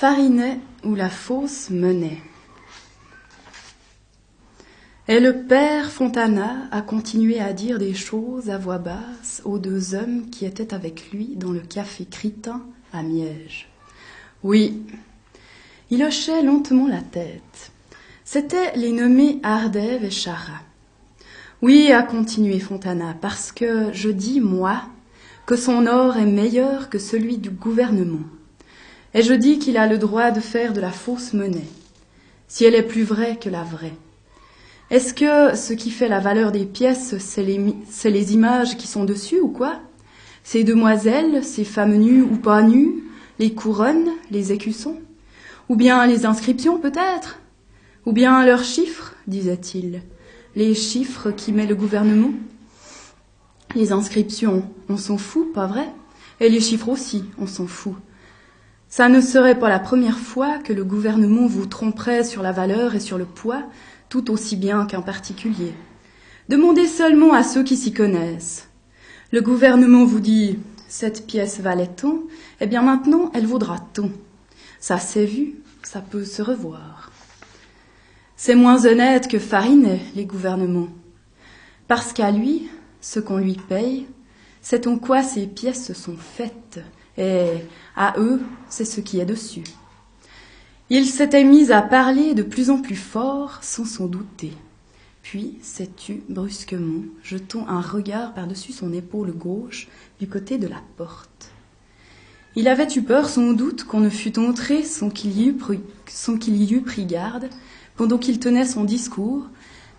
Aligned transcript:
Farinet 0.00 0.58
ou 0.82 0.94
la 0.94 1.10
fausse 1.10 1.68
monnaie. 1.68 2.22
Et 5.08 5.20
le 5.20 5.42
père 5.42 5.90
Fontana 5.90 6.68
a 6.70 6.80
continué 6.80 7.38
à 7.38 7.52
dire 7.52 7.78
des 7.78 7.92
choses 7.92 8.48
à 8.48 8.56
voix 8.56 8.78
basse 8.78 9.42
aux 9.44 9.58
deux 9.58 9.94
hommes 9.94 10.30
qui 10.30 10.46
étaient 10.46 10.72
avec 10.72 11.10
lui 11.12 11.36
dans 11.36 11.52
le 11.52 11.60
café 11.60 12.06
Critin 12.06 12.62
à 12.94 13.02
Miège. 13.02 13.68
Oui, 14.42 14.80
il 15.90 16.02
hochait 16.02 16.42
lentement 16.42 16.88
la 16.88 17.02
tête. 17.02 17.70
C'étaient 18.24 18.74
les 18.76 18.92
nommés 18.92 19.38
Ardève 19.42 20.02
et 20.02 20.10
Chara. 20.10 20.62
Oui, 21.60 21.92
a 21.92 22.02
continué 22.02 22.58
Fontana, 22.58 23.14
parce 23.20 23.52
que 23.52 23.92
je 23.92 24.08
dis, 24.08 24.40
moi, 24.40 24.80
que 25.44 25.56
son 25.56 25.86
or 25.86 26.16
est 26.16 26.24
meilleur 26.24 26.88
que 26.88 26.98
celui 26.98 27.36
du 27.36 27.50
gouvernement. 27.50 28.24
Et 29.14 29.22
je 29.22 29.34
dis 29.34 29.58
qu'il 29.58 29.76
a 29.76 29.86
le 29.86 29.98
droit 29.98 30.30
de 30.30 30.40
faire 30.40 30.72
de 30.72 30.80
la 30.80 30.92
fausse 30.92 31.32
monnaie, 31.32 31.66
si 32.46 32.64
elle 32.64 32.74
est 32.74 32.82
plus 32.82 33.02
vraie 33.02 33.36
que 33.36 33.48
la 33.48 33.64
vraie. 33.64 33.94
Est-ce 34.90 35.14
que 35.14 35.56
ce 35.56 35.72
qui 35.72 35.90
fait 35.90 36.08
la 36.08 36.18
valeur 36.18 36.50
des 36.50 36.64
pièces, 36.64 37.16
c'est 37.18 37.42
les, 37.44 38.34
images 38.34 38.76
qui 38.76 38.88
sont 38.88 39.04
dessus 39.04 39.40
ou 39.40 39.48
quoi? 39.48 39.80
Ces 40.42 40.64
demoiselles, 40.64 41.44
ces 41.44 41.64
femmes 41.64 41.96
nues 41.96 42.22
ou 42.22 42.36
pas 42.36 42.62
nues, 42.62 43.04
les 43.38 43.52
couronnes, 43.52 44.10
les 44.32 44.52
écussons? 44.52 44.98
Ou 45.68 45.76
bien 45.76 46.04
les 46.06 46.26
inscriptions 46.26 46.78
peut-être? 46.78 47.38
Ou 48.04 48.12
bien 48.12 48.44
leurs 48.44 48.64
chiffres, 48.64 49.14
disait-il. 49.28 50.02
Les 50.56 50.74
chiffres 50.74 51.30
qui 51.30 51.52
met 51.52 51.66
le 51.66 51.76
gouvernement? 51.76 52.32
Les 53.76 53.92
inscriptions, 53.92 54.68
on 54.88 54.96
s'en 54.96 55.18
fout, 55.18 55.52
pas 55.52 55.66
vrai? 55.66 55.88
Et 56.40 56.48
les 56.48 56.60
chiffres 56.60 56.88
aussi, 56.88 57.24
on 57.38 57.46
s'en 57.46 57.68
fout. 57.68 57.94
Ça 58.90 59.08
ne 59.08 59.20
serait 59.20 59.56
pas 59.56 59.68
la 59.68 59.78
première 59.78 60.18
fois 60.18 60.58
que 60.58 60.72
le 60.72 60.82
gouvernement 60.82 61.46
vous 61.46 61.66
tromperait 61.66 62.24
sur 62.24 62.42
la 62.42 62.50
valeur 62.50 62.96
et 62.96 63.00
sur 63.00 63.18
le 63.18 63.24
poids 63.24 63.62
tout 64.08 64.32
aussi 64.32 64.56
bien 64.56 64.84
qu'un 64.84 65.00
particulier. 65.00 65.72
Demandez 66.48 66.88
seulement 66.88 67.32
à 67.32 67.44
ceux 67.44 67.62
qui 67.62 67.76
s'y 67.76 67.92
connaissent. 67.92 68.68
Le 69.30 69.42
gouvernement 69.42 70.04
vous 70.04 70.18
dit 70.18 70.58
cette 70.88 71.28
pièce 71.28 71.60
valait 71.60 71.86
tant, 71.86 72.18
eh 72.60 72.66
bien 72.66 72.82
maintenant 72.82 73.30
elle 73.32 73.46
vaudra 73.46 73.78
tant. 73.92 74.10
Ça 74.80 74.98
s'est 74.98 75.24
vu, 75.24 75.54
ça 75.84 76.00
peut 76.00 76.24
se 76.24 76.42
revoir. 76.42 77.12
C'est 78.34 78.56
moins 78.56 78.86
honnête 78.86 79.28
que 79.28 79.38
Farinet, 79.38 80.00
les 80.16 80.24
gouvernements. 80.24 80.88
Parce 81.86 82.12
qu'à 82.12 82.32
lui, 82.32 82.68
ce 83.00 83.20
qu'on 83.20 83.38
lui 83.38 83.54
paye, 83.54 84.08
c'est 84.62 84.88
en 84.88 84.98
quoi 84.98 85.22
ces 85.22 85.46
pièces 85.46 85.92
sont 85.92 86.16
faites, 86.16 86.80
et 87.20 87.64
à 87.96 88.14
eux, 88.18 88.40
c'est 88.68 88.86
ce 88.86 89.00
qui 89.00 89.20
est 89.20 89.26
dessus. 89.26 89.64
Il 90.88 91.06
s'était 91.06 91.44
mis 91.44 91.70
à 91.70 91.82
parler 91.82 92.34
de 92.34 92.42
plus 92.42 92.70
en 92.70 92.80
plus 92.80 92.96
fort 92.96 93.58
sans 93.60 93.84
s'en 93.84 94.06
douter. 94.06 94.52
Puis 95.22 95.58
s'est 95.62 95.90
tu 95.96 96.22
brusquement, 96.28 97.04
jetant 97.22 97.68
un 97.68 97.82
regard 97.82 98.32
par-dessus 98.32 98.72
son 98.72 98.92
épaule 98.92 99.32
gauche 99.32 99.86
du 100.18 100.26
côté 100.28 100.56
de 100.56 100.66
la 100.66 100.82
porte. 100.96 101.50
Il 102.56 102.66
avait 102.66 102.88
eu 102.96 103.02
peur 103.02 103.28
sans 103.28 103.52
doute 103.52 103.84
qu'on 103.84 104.00
ne 104.00 104.08
fût 104.08 104.38
entré 104.38 104.82
sans 104.82 105.10
qu'il 105.10 105.38
y 105.38 105.44
y 105.44 106.74
eût 106.74 106.80
pris 106.80 107.04
garde 107.04 107.48
pendant 107.96 108.18
qu'il 108.18 108.40
tenait 108.40 108.64
son 108.64 108.84
discours, 108.84 109.46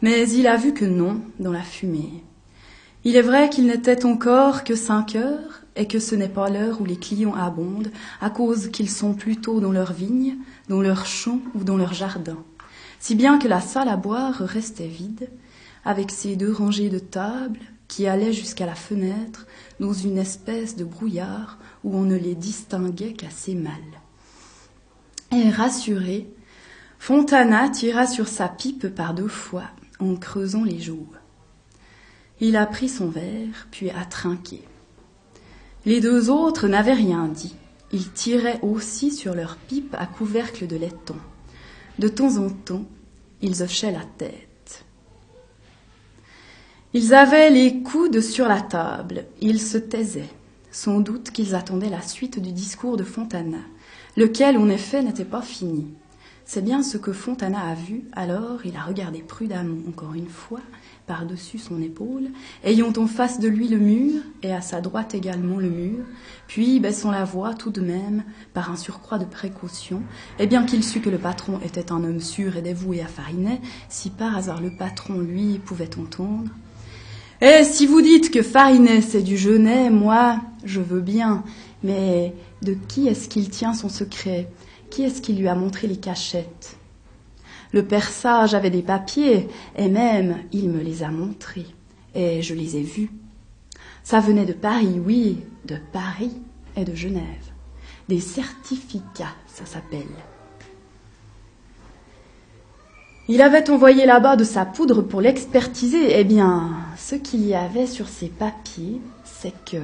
mais 0.02 0.28
il 0.28 0.48
a 0.48 0.58
vu 0.58 0.74
que 0.74 0.86
non 0.86 1.22
dans 1.40 1.52
la 1.52 1.62
fumée. 1.62 2.24
Il 3.04 3.16
est 3.16 3.22
vrai 3.22 3.50
qu'il 3.50 3.68
n'était 3.68 4.06
encore 4.06 4.64
que 4.64 4.76
cinq 4.76 5.16
heures 5.16 5.61
et 5.76 5.88
que 5.88 6.00
ce 6.00 6.16
n'est 6.16 6.30
pas 6.30 6.50
l'heure 6.50 6.82
où 6.82 6.86
les 6.86 6.98
clients 6.98 7.34
abondent 7.34 7.92
à 8.20 8.30
cause 8.30 8.70
qu'ils 8.70 8.90
sont 8.90 9.14
plutôt 9.14 9.60
dans 9.60 9.72
leurs 9.72 9.94
vignes 9.94 10.38
dans 10.68 10.82
leurs 10.82 11.06
champs 11.06 11.42
ou 11.56 11.64
dans 11.64 11.78
leurs 11.78 11.94
jardins, 11.94 12.44
si 13.00 13.16
bien 13.16 13.40
que 13.40 13.48
la 13.48 13.62
salle 13.62 13.90
à 13.90 13.98
boire 13.98 14.36
restait 14.36 14.88
vide, 14.88 15.30
avec 15.84 16.12
ses 16.12 16.36
deux 16.36 16.52
rangées 16.52 16.90
de 16.90 17.00
tables 17.00 17.60
qui 17.88 18.08
allaient 18.08 18.34
jusqu'à 18.34 18.66
la 18.66 18.76
fenêtre 18.76 19.48
dans 19.80 19.94
une 19.94 20.18
espèce 20.18 20.76
de 20.76 20.86
brouillard 20.86 21.58
où 21.84 21.96
on 21.96 22.04
ne 22.04 22.16
les 22.16 22.36
distinguait 22.36 23.14
qu'assez 23.14 23.56
mal. 23.56 23.74
Et 25.32 25.50
rassuré, 25.50 26.30
Fontana 27.00 27.70
tira 27.70 28.06
sur 28.06 28.28
sa 28.28 28.48
pipe 28.48 28.88
par 28.94 29.14
deux 29.14 29.28
fois 29.28 29.66
en 30.00 30.16
creusant 30.16 30.64
les 30.64 30.80
joues. 30.80 31.10
Il 32.40 32.56
a 32.56 32.66
pris 32.66 32.90
son 32.90 33.08
verre, 33.08 33.68
puis 33.72 33.90
a 33.90 34.06
trinqué. 34.06 34.64
Les 35.86 36.00
deux 36.00 36.30
autres 36.30 36.68
n'avaient 36.68 36.94
rien 36.94 37.28
dit. 37.28 37.56
Ils 37.92 38.12
tiraient 38.12 38.60
aussi 38.62 39.12
sur 39.12 39.34
leurs 39.34 39.58
pipes 39.58 39.96
à 39.98 40.06
couvercle 40.06 40.68
de 40.68 40.76
laiton. 40.76 41.16
De 42.00 42.08
temps 42.08 42.38
en 42.38 42.50
temps, 42.50 42.86
ils 43.42 43.64
hochaient 43.64 43.92
la 43.92 44.06
tête. 44.18 44.86
Ils 46.94 47.14
avaient 47.14 47.50
les 47.50 47.82
coudes 47.82 48.22
sur 48.22 48.48
la 48.48 48.62
table, 48.62 49.26
ils 49.40 49.62
se 49.62 49.78
taisaient, 49.78 50.30
sans 50.72 51.00
doute 51.00 51.32
qu'ils 51.32 51.56
attendaient 51.56 51.90
la 51.90 52.02
suite 52.02 52.40
du 52.40 52.52
discours 52.52 52.98
de 52.98 53.06
Fontana, 53.06 53.60
lequel 54.18 54.58
en 54.58 54.70
effet 54.70 55.02
n'était 55.02 55.24
pas 55.24 55.42
fini. 55.42 55.88
C'est 56.44 56.62
bien 56.62 56.84
ce 56.84 56.98
que 56.98 57.14
Fontana 57.14 57.62
a 57.62 57.76
vu, 57.76 58.04
alors 58.12 58.66
il 58.66 58.76
a 58.76 58.82
regardé 58.84 59.20
prudemment 59.20 59.78
encore 59.88 60.14
une 60.16 60.28
fois, 60.28 60.60
par-dessus 61.12 61.58
son 61.58 61.82
épaule, 61.82 62.30
ayant 62.64 62.94
en 62.96 63.06
face 63.06 63.42
de 63.42 63.50
lui 63.50 63.68
le 63.68 63.80
mur, 63.80 64.22
et 64.44 64.54
à 64.54 64.62
sa 64.62 64.80
droite 64.80 65.14
également 65.14 65.58
le 65.58 65.70
mur, 65.70 66.06
puis 66.48 66.80
baissant 66.80 67.12
la 67.12 67.26
voix 67.26 67.54
tout 67.54 67.70
de 67.70 67.82
même, 67.82 68.24
par 68.54 68.72
un 68.72 68.78
surcroît 68.78 69.20
de 69.20 69.26
précaution, 69.26 70.04
et 70.40 70.48
bien 70.48 70.64
qu'il 70.64 70.86
sût 70.86 71.02
que 71.02 71.10
le 71.10 71.18
patron 71.18 71.60
était 71.66 71.92
un 71.92 72.06
homme 72.06 72.22
sûr 72.22 72.56
et 72.56 72.62
dévoué 72.62 73.02
à 73.02 73.08
Farinet, 73.08 73.60
si 73.90 74.10
par 74.10 74.38
hasard 74.38 74.62
le 74.62 74.72
patron, 74.78 75.20
lui, 75.20 75.60
pouvait 75.60 76.00
entendre. 76.00 76.50
Eh, 77.42 77.66
si 77.66 77.88
vous 77.88 78.02
dites 78.02 78.32
que 78.32 78.42
Farinet 78.42 79.02
c'est 79.02 79.22
du 79.22 79.38
Genet, 79.38 79.90
moi, 79.90 80.40
je 80.64 80.80
veux 80.80 81.02
bien, 81.02 81.44
mais 81.84 82.34
de 82.62 82.74
qui 82.88 83.10
est-ce 83.10 83.28
qu'il 83.28 83.50
tient 83.50 83.74
son 83.74 83.90
secret? 83.90 84.50
Qui 84.90 85.04
est-ce 85.04 85.22
qui 85.22 85.34
lui 85.34 85.50
a 85.50 85.56
montré 85.56 85.88
les 85.88 85.98
cachettes? 85.98 86.78
Le 87.74 87.86
père 87.86 88.10
avait 88.26 88.70
des 88.70 88.82
papiers, 88.82 89.48
et 89.76 89.90
même 89.90 90.38
il 90.52 90.70
me 90.70 90.82
les 90.82 91.04
a 91.04 91.10
montrés, 91.10 91.68
et 92.14 92.42
je 92.42 92.54
les 92.54 92.78
ai 92.78 92.82
vus. 92.82 93.12
Ça 94.04 94.20
venait 94.20 94.46
de 94.46 94.54
Paris, 94.54 95.00
oui, 95.06 95.40
de 95.66 95.78
Paris 95.94 96.36
et 96.76 96.84
de 96.84 96.96
Genève. 96.96 97.52
Des 98.10 98.20
certificats, 98.20 99.36
ça 99.48 99.66
s'appelle. 99.66 100.02
Il 103.28 103.42
avait 103.42 103.70
envoyé 103.70 104.06
là-bas 104.06 104.36
de 104.36 104.44
sa 104.44 104.66
poudre 104.66 105.02
pour 105.02 105.22
l'expertiser. 105.22 106.20
Eh 106.20 106.24
bien, 106.24 106.72
ce 106.98 107.16
qu'il 107.16 107.46
y 107.46 107.54
avait 107.54 107.88
sur 107.88 108.10
ces 108.10 108.28
papiers, 108.28 109.00
c'est 109.24 109.54
que. 109.64 109.78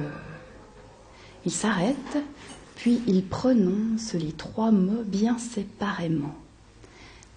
Il 1.46 1.52
s'arrête, 1.52 2.18
puis 2.76 3.00
il 3.06 3.24
prononce 3.24 4.12
les 4.12 4.32
trois 4.32 4.70
mots 4.70 5.04
bien 5.06 5.38
séparément. 5.38 6.34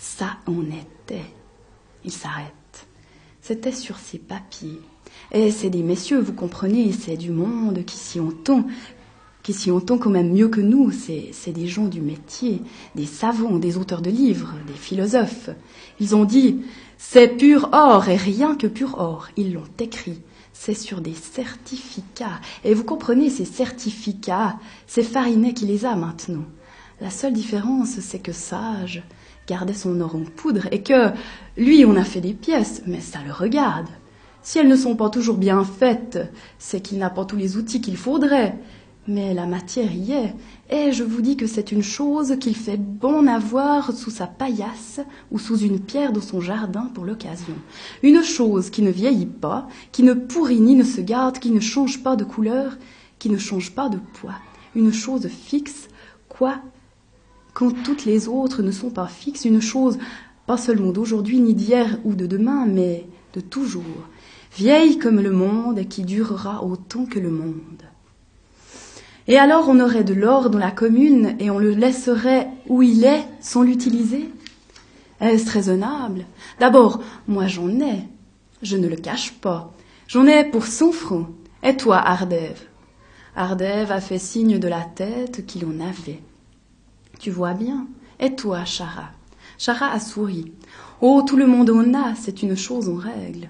Ça 0.01 0.37
en 0.47 0.63
était. 0.63 1.21
Il 2.03 2.11
s'arrête. 2.11 2.87
C'était 3.39 3.71
sur 3.71 3.99
ses 3.99 4.17
papiers. 4.17 4.81
Et 5.31 5.51
c'est 5.51 5.69
des 5.69 5.83
messieurs, 5.83 6.19
vous 6.19 6.33
comprenez, 6.33 6.91
c'est 6.91 7.17
du 7.17 7.29
monde 7.29 7.85
qui 7.85 7.97
s'y 7.97 8.19
entend, 8.19 8.65
qui 9.43 9.53
s'y 9.53 9.69
entend 9.69 9.99
quand 9.99 10.09
même 10.09 10.33
mieux 10.33 10.49
que 10.49 10.59
nous. 10.59 10.89
C'est 10.89 11.53
des 11.53 11.67
gens 11.67 11.85
du 11.85 12.01
métier, 12.01 12.63
des 12.95 13.05
savants, 13.05 13.59
des 13.59 13.77
auteurs 13.77 14.01
de 14.01 14.09
livres, 14.09 14.55
des 14.65 14.73
philosophes. 14.73 15.51
Ils 15.99 16.15
ont 16.15 16.25
dit, 16.25 16.61
c'est 16.97 17.37
pur 17.37 17.69
or 17.71 18.09
et 18.09 18.17
rien 18.17 18.55
que 18.55 18.67
pur 18.67 18.95
or. 18.97 19.27
Ils 19.37 19.53
l'ont 19.53 19.69
écrit. 19.79 20.19
C'est 20.51 20.73
sur 20.73 20.99
des 20.99 21.13
certificats. 21.13 22.41
Et 22.63 22.73
vous 22.73 22.83
comprenez, 22.83 23.29
ces 23.29 23.45
certificats, 23.45 24.57
c'est 24.87 25.03
Farinet 25.03 25.53
qui 25.53 25.67
les 25.67 25.85
a 25.85 25.95
maintenant. 25.95 26.45
La 26.99 27.11
seule 27.11 27.33
différence, 27.33 27.99
c'est 27.99 28.19
que 28.19 28.31
Sage, 28.31 29.03
gardait 29.51 29.73
son 29.73 29.99
or 29.99 30.15
en 30.15 30.23
poudre 30.23 30.67
et 30.71 30.81
que, 30.81 31.09
lui, 31.57 31.83
on 31.85 31.97
a 31.97 32.05
fait 32.05 32.21
des 32.21 32.33
pièces, 32.33 32.83
mais 32.87 33.01
ça 33.01 33.19
le 33.25 33.33
regarde. 33.33 33.89
Si 34.43 34.57
elles 34.57 34.69
ne 34.69 34.77
sont 34.77 34.95
pas 34.95 35.09
toujours 35.09 35.37
bien 35.37 35.63
faites, 35.65 36.19
c'est 36.57 36.81
qu'il 36.81 36.99
n'a 36.99 37.09
pas 37.09 37.25
tous 37.25 37.35
les 37.35 37.57
outils 37.57 37.81
qu'il 37.81 37.97
faudrait. 37.97 38.57
Mais 39.07 39.33
la 39.33 39.47
matière 39.47 39.93
y 39.93 40.13
est, 40.13 40.33
et 40.69 40.93
je 40.93 41.03
vous 41.03 41.21
dis 41.21 41.35
que 41.35 41.47
c'est 41.47 41.73
une 41.73 41.83
chose 41.83 42.37
qu'il 42.39 42.55
fait 42.55 42.77
bon 42.77 43.27
avoir 43.27 43.91
sous 43.91 44.11
sa 44.11 44.25
paillasse 44.25 45.01
ou 45.31 45.39
sous 45.39 45.57
une 45.57 45.79
pierre 45.79 46.13
dans 46.13 46.21
son 46.21 46.39
jardin 46.39 46.89
pour 46.93 47.03
l'occasion. 47.03 47.55
Une 48.03 48.23
chose 48.23 48.69
qui 48.69 48.83
ne 48.83 48.91
vieillit 48.91 49.25
pas, 49.25 49.67
qui 49.91 50.03
ne 50.03 50.13
pourrit 50.13 50.61
ni 50.61 50.75
ne 50.75 50.83
se 50.83 51.01
garde, 51.01 51.39
qui 51.39 51.51
ne 51.51 51.59
change 51.59 52.03
pas 52.03 52.15
de 52.15 52.23
couleur, 52.23 52.77
qui 53.19 53.29
ne 53.29 53.37
change 53.37 53.71
pas 53.71 53.89
de 53.89 53.97
poids. 54.13 54.39
Une 54.75 54.93
chose 54.93 55.27
fixe, 55.27 55.89
quoi 56.29 56.61
toutes 57.69 58.05
les 58.05 58.27
autres 58.27 58.63
ne 58.63 58.71
sont 58.71 58.89
pas 58.89 59.07
fixes, 59.07 59.45
une 59.45 59.61
chose 59.61 59.99
pas 60.47 60.57
seulement 60.57 60.91
d'aujourd'hui 60.91 61.39
ni 61.39 61.53
d'hier 61.53 61.99
ou 62.03 62.15
de 62.15 62.25
demain, 62.25 62.65
mais 62.65 63.05
de 63.35 63.41
toujours, 63.41 63.83
vieille 64.57 64.97
comme 64.97 65.21
le 65.21 65.31
monde 65.31 65.77
et 65.77 65.85
qui 65.85 66.03
durera 66.03 66.63
autant 66.63 67.05
que 67.05 67.19
le 67.19 67.29
monde. 67.29 67.83
Et 69.27 69.37
alors 69.37 69.69
on 69.69 69.79
aurait 69.79 70.03
de 70.03 70.13
l'or 70.13 70.49
dans 70.49 70.57
la 70.57 70.71
commune 70.71 71.35
et 71.39 71.51
on 71.51 71.59
le 71.59 71.71
laisserait 71.71 72.49
où 72.67 72.81
il 72.81 73.05
est 73.05 73.23
sans 73.39 73.61
l'utiliser? 73.61 74.29
Est-ce 75.19 75.51
raisonnable? 75.51 76.25
D'abord, 76.59 77.01
moi 77.27 77.45
j'en 77.45 77.69
ai, 77.79 78.07
je 78.63 78.77
ne 78.77 78.87
le 78.87 78.95
cache 78.95 79.33
pas. 79.33 79.71
J'en 80.07 80.25
ai 80.25 80.43
pour 80.43 80.65
son 80.65 80.91
front. 80.91 81.27
Et 81.63 81.77
toi, 81.77 81.97
Ardève 81.97 82.59
Ardève 83.35 83.91
a 83.91 84.01
fait 84.01 84.19
signe 84.19 84.57
de 84.59 84.67
la 84.67 84.81
tête 84.81 85.45
qu'il 85.45 85.65
en 85.65 85.79
avait. 85.79 86.19
Tu 87.21 87.29
vois 87.29 87.53
bien. 87.53 87.85
Et 88.19 88.33
toi, 88.33 88.65
Chara 88.65 89.11
Chara 89.59 89.91
a 89.91 89.99
souri. 89.99 90.53
Oh, 91.01 91.21
tout 91.21 91.37
le 91.37 91.45
monde 91.45 91.69
en 91.69 91.93
a, 91.93 92.15
c'est 92.15 92.41
une 92.41 92.57
chose 92.57 92.89
en 92.89 92.95
règle. 92.95 93.47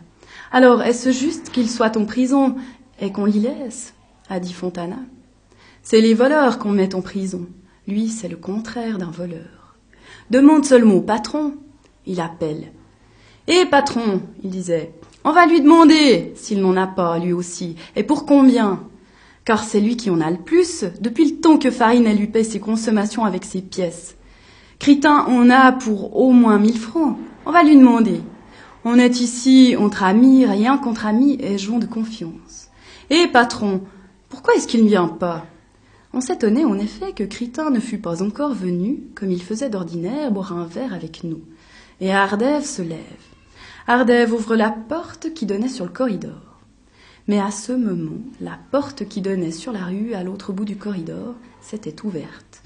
Alors, 0.51 0.81
est-ce 0.81 1.13
juste 1.13 1.51
qu'il 1.51 1.69
soit 1.69 1.95
en 1.95 2.03
prison 2.03 2.57
et 2.99 3.13
qu'on 3.13 3.23
l'y 3.23 3.39
laisse? 3.39 3.93
a 4.29 4.41
dit 4.41 4.51
Fontana. 4.51 4.97
C'est 5.83 6.01
les 6.01 6.13
voleurs 6.13 6.59
qu'on 6.59 6.71
met 6.71 6.93
en 6.95 7.01
prison. 7.01 7.47
Lui, 7.87 8.09
c'est 8.09 8.27
le 8.27 8.35
contraire 8.35 8.97
d'un 8.97 9.09
voleur. 9.09 9.77
Demande 10.31 10.65
seulement 10.65 10.95
au 10.95 11.01
patron. 11.01 11.53
Il 12.05 12.19
appelle. 12.19 12.73
Eh 13.47 13.65
patron, 13.67 14.21
il 14.43 14.49
disait, 14.49 14.91
on 15.23 15.31
va 15.31 15.45
lui 15.45 15.61
demander 15.61 16.33
s'il 16.35 16.59
n'en 16.59 16.75
a 16.75 16.87
pas, 16.87 17.19
lui 17.19 17.31
aussi, 17.31 17.77
et 17.95 18.03
pour 18.03 18.25
combien? 18.25 18.83
Car 19.51 19.65
c'est 19.65 19.81
lui 19.81 19.97
qui 19.97 20.09
en 20.09 20.21
a 20.21 20.31
le 20.31 20.37
plus, 20.37 20.85
depuis 21.01 21.29
le 21.29 21.41
temps 21.41 21.57
que 21.57 21.71
Farine 21.71 22.09
lui 22.15 22.27
paie 22.27 22.45
ses 22.45 22.61
consommations 22.61 23.25
avec 23.25 23.43
ses 23.43 23.61
pièces. 23.61 24.15
Critin 24.79 25.25
on 25.27 25.49
a 25.49 25.73
pour 25.73 26.15
au 26.15 26.31
moins 26.31 26.57
mille 26.57 26.79
francs. 26.79 27.17
On 27.45 27.51
va 27.51 27.61
lui 27.61 27.75
demander. 27.75 28.21
On 28.85 28.97
est 28.97 29.19
ici 29.19 29.75
entre 29.77 30.03
amis, 30.03 30.45
rien 30.45 30.77
contre 30.77 31.05
amis 31.05 31.37
et 31.41 31.57
gens 31.57 31.79
de 31.79 31.85
confiance. 31.85 32.69
Eh 33.09 33.27
patron, 33.27 33.81
pourquoi 34.29 34.53
est-ce 34.53 34.69
qu'il 34.69 34.85
ne 34.85 34.87
vient 34.87 35.09
pas? 35.09 35.45
On 36.13 36.21
s'étonnait 36.21 36.63
en 36.63 36.79
effet 36.79 37.11
que 37.11 37.25
Critin 37.25 37.71
ne 37.71 37.81
fût 37.81 37.99
pas 37.99 38.23
encore 38.23 38.53
venu, 38.53 39.03
comme 39.15 39.31
il 39.31 39.43
faisait 39.43 39.69
d'ordinaire, 39.69 40.31
boire 40.31 40.53
un 40.53 40.65
verre 40.65 40.93
avec 40.93 41.25
nous. 41.25 41.41
Et 41.99 42.13
Ardève 42.13 42.63
se 42.63 42.81
lève. 42.81 43.01
Ardève 43.85 44.31
ouvre 44.31 44.55
la 44.55 44.69
porte 44.69 45.33
qui 45.33 45.45
donnait 45.45 45.67
sur 45.67 45.83
le 45.83 45.91
corridor. 45.91 46.50
Mais 47.27 47.39
à 47.39 47.51
ce 47.51 47.71
moment, 47.71 48.21
la 48.39 48.57
porte 48.71 49.07
qui 49.07 49.21
donnait 49.21 49.51
sur 49.51 49.71
la 49.71 49.85
rue 49.85 50.13
à 50.13 50.23
l'autre 50.23 50.53
bout 50.53 50.65
du 50.65 50.75
corridor 50.75 51.35
s'était 51.61 52.03
ouverte. 52.03 52.63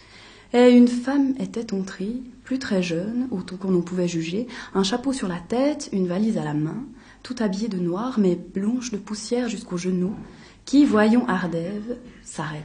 Et 0.54 0.70
une 0.70 0.88
femme 0.88 1.34
était 1.40 1.74
entrée, 1.74 2.22
plus 2.44 2.60
très 2.60 2.82
jeune, 2.82 3.28
autant 3.32 3.58
qu'on 3.58 3.76
en 3.76 3.82
pouvait 3.82 4.08
juger, 4.08 4.48
un 4.74 4.84
chapeau 4.84 5.12
sur 5.12 5.28
la 5.28 5.40
tête, 5.40 5.90
une 5.92 6.08
valise 6.08 6.38
à 6.38 6.44
la 6.44 6.54
main, 6.54 6.86
tout 7.24 7.36
habillée 7.40 7.68
de 7.68 7.78
noir, 7.78 8.20
mais 8.20 8.36
blanche 8.36 8.92
de 8.92 8.98
poussière 8.98 9.50
jusqu'aux 9.50 9.78
genoux, 9.78 10.16
qui, 10.64 10.86
voyons 10.86 11.28
Ardève, 11.28 11.98
s'arrête. 12.24 12.64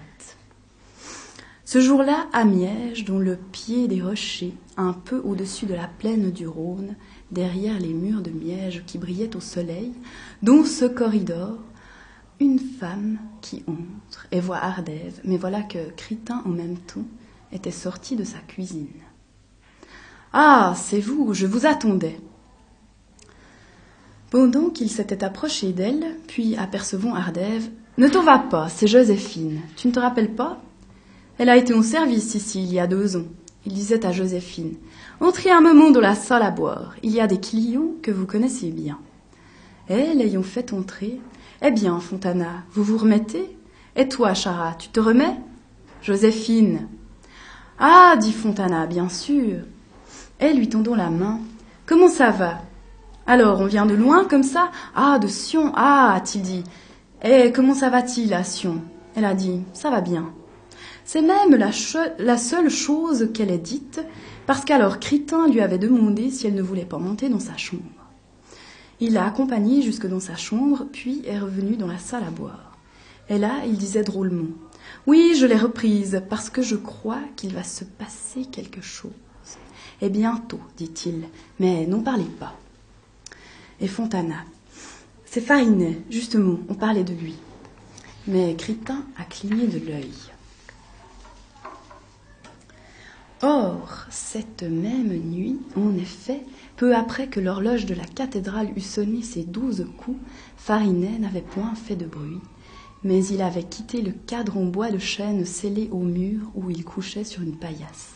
Ce 1.64 1.80
jour-là, 1.80 2.26
à 2.32 2.44
Miège, 2.44 3.04
dont 3.04 3.18
le 3.18 3.36
pied 3.36 3.86
des 3.88 4.02
rochers, 4.02 4.54
un 4.76 4.92
peu 4.92 5.20
au-dessus 5.24 5.66
de 5.66 5.74
la 5.74 5.86
plaine 5.86 6.30
du 6.30 6.48
Rhône, 6.48 6.96
derrière 7.30 7.78
les 7.78 7.92
murs 7.92 8.22
de 8.22 8.30
Miège 8.30 8.82
qui 8.86 8.98
brillaient 8.98 9.36
au 9.36 9.40
soleil, 9.40 9.92
dont 10.42 10.64
ce 10.64 10.84
corridor, 10.84 11.58
une 12.40 12.58
femme 12.58 13.18
qui 13.42 13.62
entre 13.68 14.26
et 14.32 14.40
voit 14.40 14.56
Ardève, 14.56 15.20
mais 15.24 15.36
voilà 15.36 15.62
que 15.62 15.90
Critin 15.96 16.42
en 16.46 16.48
même 16.48 16.78
temps 16.78 17.04
était 17.52 17.70
sorti 17.70 18.16
de 18.16 18.24
sa 18.24 18.38
cuisine. 18.38 18.88
Ah, 20.32 20.74
c'est 20.76 21.00
vous, 21.00 21.34
je 21.34 21.46
vous 21.46 21.66
attendais. 21.66 22.18
Pendant 24.30 24.70
qu'il 24.70 24.90
s'était 24.90 25.24
approché 25.24 25.72
d'elle, 25.72 26.16
puis 26.28 26.56
apercevant 26.56 27.14
Ardève, 27.14 27.68
ne 27.98 28.08
t'en 28.08 28.22
va 28.22 28.38
pas, 28.38 28.68
c'est 28.68 28.86
Joséphine. 28.86 29.60
Tu 29.76 29.88
ne 29.88 29.92
te 29.92 29.98
rappelles 29.98 30.34
pas? 30.34 30.62
Elle 31.36 31.48
a 31.48 31.56
été 31.56 31.74
en 31.74 31.82
service 31.82 32.34
ici 32.34 32.62
il 32.62 32.72
y 32.72 32.80
a 32.80 32.86
deux 32.86 33.16
ans. 33.16 33.26
Il 33.66 33.74
disait 33.74 34.06
à 34.06 34.12
Joséphine 34.12 34.76
Entrez 35.20 35.50
un 35.50 35.60
moment 35.60 35.90
dans 35.90 36.00
la 36.00 36.14
salle 36.14 36.42
à 36.42 36.50
boire. 36.50 36.94
Il 37.02 37.10
y 37.10 37.20
a 37.20 37.26
des 37.26 37.40
clients 37.40 37.90
que 38.02 38.10
vous 38.10 38.24
connaissez 38.24 38.70
bien. 38.70 38.98
Et 39.88 40.14
l'ayant 40.14 40.42
fait 40.42 40.72
entrer, 40.72 41.20
Eh 41.62 41.70
bien, 41.70 42.00
Fontana, 42.00 42.64
vous 42.72 42.82
vous 42.82 42.96
remettez 42.96 43.54
Et 43.94 44.08
toi, 44.08 44.32
Chara, 44.32 44.74
tu 44.78 44.88
te 44.88 44.98
remets? 44.98 45.36
Joséphine. 46.00 46.88
Ah, 47.78 48.16
dit 48.18 48.32
Fontana, 48.32 48.86
bien 48.86 49.10
sûr. 49.10 49.58
Et 50.40 50.54
lui 50.54 50.70
tendant 50.70 50.94
la 50.94 51.10
main. 51.10 51.38
Comment 51.84 52.08
ça 52.08 52.30
va? 52.30 52.62
Alors, 53.26 53.60
on 53.60 53.66
vient 53.66 53.84
de 53.84 53.94
loin 53.94 54.24
comme 54.24 54.42
ça? 54.42 54.70
Ah, 54.94 55.18
de 55.18 55.28
Sion, 55.28 55.72
ah, 55.76 56.14
a-t-il 56.14 56.40
dit. 56.40 56.64
Eh, 57.22 57.52
comment 57.52 57.74
ça 57.74 57.90
va-t-il 57.90 58.32
à 58.32 58.42
Sion? 58.42 58.80
Elle 59.14 59.26
a 59.26 59.34
dit, 59.34 59.60
ça 59.74 59.90
va 59.90 60.00
bien. 60.00 60.32
C'est 61.04 61.20
même 61.20 61.56
la, 61.56 61.72
la 62.18 62.38
seule 62.38 62.70
chose 62.70 63.28
qu'elle 63.34 63.50
ait 63.50 63.58
dite, 63.58 64.00
parce 64.46 64.64
qu'alors 64.64 64.98
Critin 64.98 65.46
lui 65.46 65.60
avait 65.60 65.76
demandé 65.78 66.30
si 66.30 66.46
elle 66.46 66.54
ne 66.54 66.62
voulait 66.62 66.86
pas 66.86 66.98
monter 66.98 67.28
dans 67.28 67.38
sa 67.38 67.58
chambre. 67.58 67.82
Il 69.02 69.14
l'a 69.14 69.26
accompagnée 69.26 69.80
jusque 69.80 70.06
dans 70.06 70.20
sa 70.20 70.36
chambre, 70.36 70.86
puis 70.92 71.22
est 71.26 71.38
revenu 71.38 71.76
dans 71.76 71.86
la 71.86 71.98
salle 71.98 72.24
à 72.24 72.30
boire. 72.30 72.76
Et 73.30 73.38
là, 73.38 73.62
il 73.66 73.78
disait 73.78 74.02
drôlement 74.02 74.48
Oui, 75.06 75.34
je 75.38 75.46
l'ai 75.46 75.56
reprise, 75.56 76.22
parce 76.28 76.50
que 76.50 76.60
je 76.60 76.76
crois 76.76 77.22
qu'il 77.36 77.54
va 77.54 77.62
se 77.62 77.84
passer 77.84 78.44
quelque 78.44 78.82
chose. 78.82 79.12
Et 80.02 80.10
bientôt, 80.10 80.60
dit-il, 80.76 81.24
mais 81.58 81.86
n'en 81.86 82.00
parlez 82.00 82.24
pas. 82.24 82.58
Et 83.80 83.88
Fontana 83.88 84.44
C'est 85.24 85.40
Farinet, 85.40 86.02
justement, 86.10 86.58
on 86.68 86.74
parlait 86.74 87.04
de 87.04 87.14
lui. 87.14 87.36
Mais 88.26 88.54
Critin 88.56 89.02
a 89.16 89.24
cligné 89.24 89.66
de 89.66 89.78
l'œil. 89.78 90.29
Or, 93.42 94.04
cette 94.10 94.64
même 94.64 95.14
nuit, 95.14 95.60
en 95.74 95.96
effet, 95.96 96.42
peu 96.76 96.94
après 96.94 97.26
que 97.26 97.40
l'horloge 97.40 97.86
de 97.86 97.94
la 97.94 98.04
cathédrale 98.04 98.70
eut 98.76 98.82
sonné 98.82 99.22
ses 99.22 99.44
douze 99.44 99.86
coups, 99.96 100.18
Farinet 100.58 101.18
n'avait 101.18 101.40
point 101.40 101.74
fait 101.74 101.96
de 101.96 102.04
bruit, 102.04 102.40
mais 103.02 103.24
il 103.24 103.40
avait 103.40 103.62
quitté 103.62 104.02
le 104.02 104.12
cadre 104.12 104.58
en 104.58 104.66
bois 104.66 104.90
de 104.90 104.98
chêne 104.98 105.46
scellé 105.46 105.88
au 105.90 106.00
mur 106.00 106.50
où 106.54 106.70
il 106.70 106.84
couchait 106.84 107.24
sur 107.24 107.40
une 107.40 107.56
paillasse. 107.56 108.12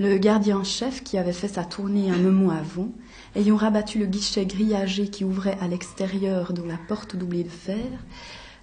Le 0.00 0.18
gardien-chef, 0.18 1.04
qui 1.04 1.16
avait 1.16 1.32
fait 1.32 1.46
sa 1.46 1.62
tournée 1.62 2.10
un 2.10 2.18
moment 2.18 2.50
avant, 2.50 2.88
ayant 3.36 3.54
rabattu 3.54 4.00
le 4.00 4.06
guichet 4.06 4.46
grillagé 4.46 5.06
qui 5.06 5.24
ouvrait 5.24 5.58
à 5.60 5.68
l'extérieur 5.68 6.52
dans 6.52 6.66
la 6.66 6.78
porte 6.88 7.14
doublée 7.14 7.44
de 7.44 7.48
fer, 7.48 7.86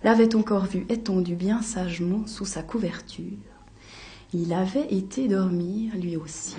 l'avait 0.04 0.36
encore 0.36 0.66
vu 0.66 0.86
étendu 0.90 1.36
bien 1.36 1.62
sagement 1.62 2.28
sous 2.28 2.46
sa 2.46 2.62
couverture. 2.62 3.38
Il 4.34 4.54
avait 4.54 4.94
été 4.94 5.28
dormir 5.28 5.94
lui 5.98 6.16
aussi. 6.16 6.56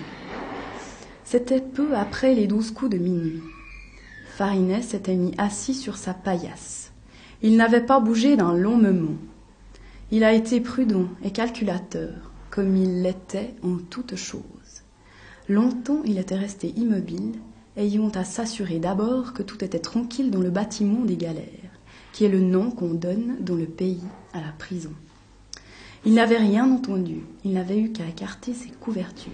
C'était 1.23 1.59
peu 1.59 1.95
après 1.95 2.35
les 2.35 2.45
douze 2.45 2.69
coups 2.69 2.91
de 2.91 2.99
minuit. 2.99 3.41
Farinet 4.35 4.83
s'était 4.83 5.15
mis 5.15 5.33
assis 5.39 5.73
sur 5.73 5.97
sa 5.97 6.13
paillasse. 6.13 6.91
Il 7.41 7.57
n'avait 7.57 7.83
pas 7.83 7.99
bougé 7.99 8.37
d'un 8.37 8.53
long 8.53 8.77
moment. 8.77 9.17
Il 10.11 10.23
a 10.23 10.33
été 10.33 10.61
prudent 10.61 11.07
et 11.23 11.31
calculateur, 11.31 12.31
comme 12.51 12.77
il 12.77 13.01
l'était 13.01 13.55
en 13.63 13.77
toutes 13.77 14.17
choses. 14.17 14.83
Longtemps 15.49 16.03
il 16.05 16.19
était 16.19 16.35
resté 16.35 16.73
immobile, 16.77 17.39
ayant 17.75 18.09
à 18.09 18.23
s'assurer 18.23 18.77
d'abord 18.77 19.33
que 19.33 19.41
tout 19.41 19.63
était 19.63 19.79
tranquille 19.79 20.29
dans 20.29 20.41
le 20.41 20.51
bâtiment 20.51 21.03
des 21.03 21.17
galères, 21.17 21.79
qui 22.11 22.23
est 22.23 22.29
le 22.29 22.41
nom 22.41 22.69
qu'on 22.69 22.93
donne 22.93 23.37
dans 23.39 23.55
le 23.55 23.65
pays 23.65 24.03
à 24.31 24.41
la 24.41 24.51
prison. 24.59 24.93
Il 26.05 26.13
n'avait 26.13 26.37
rien 26.37 26.69
entendu, 26.69 27.21
il 27.45 27.53
n'avait 27.53 27.79
eu 27.79 27.91
qu'à 27.91 28.05
écarter 28.05 28.53
ses 28.53 28.69
couvertures. 28.69 29.31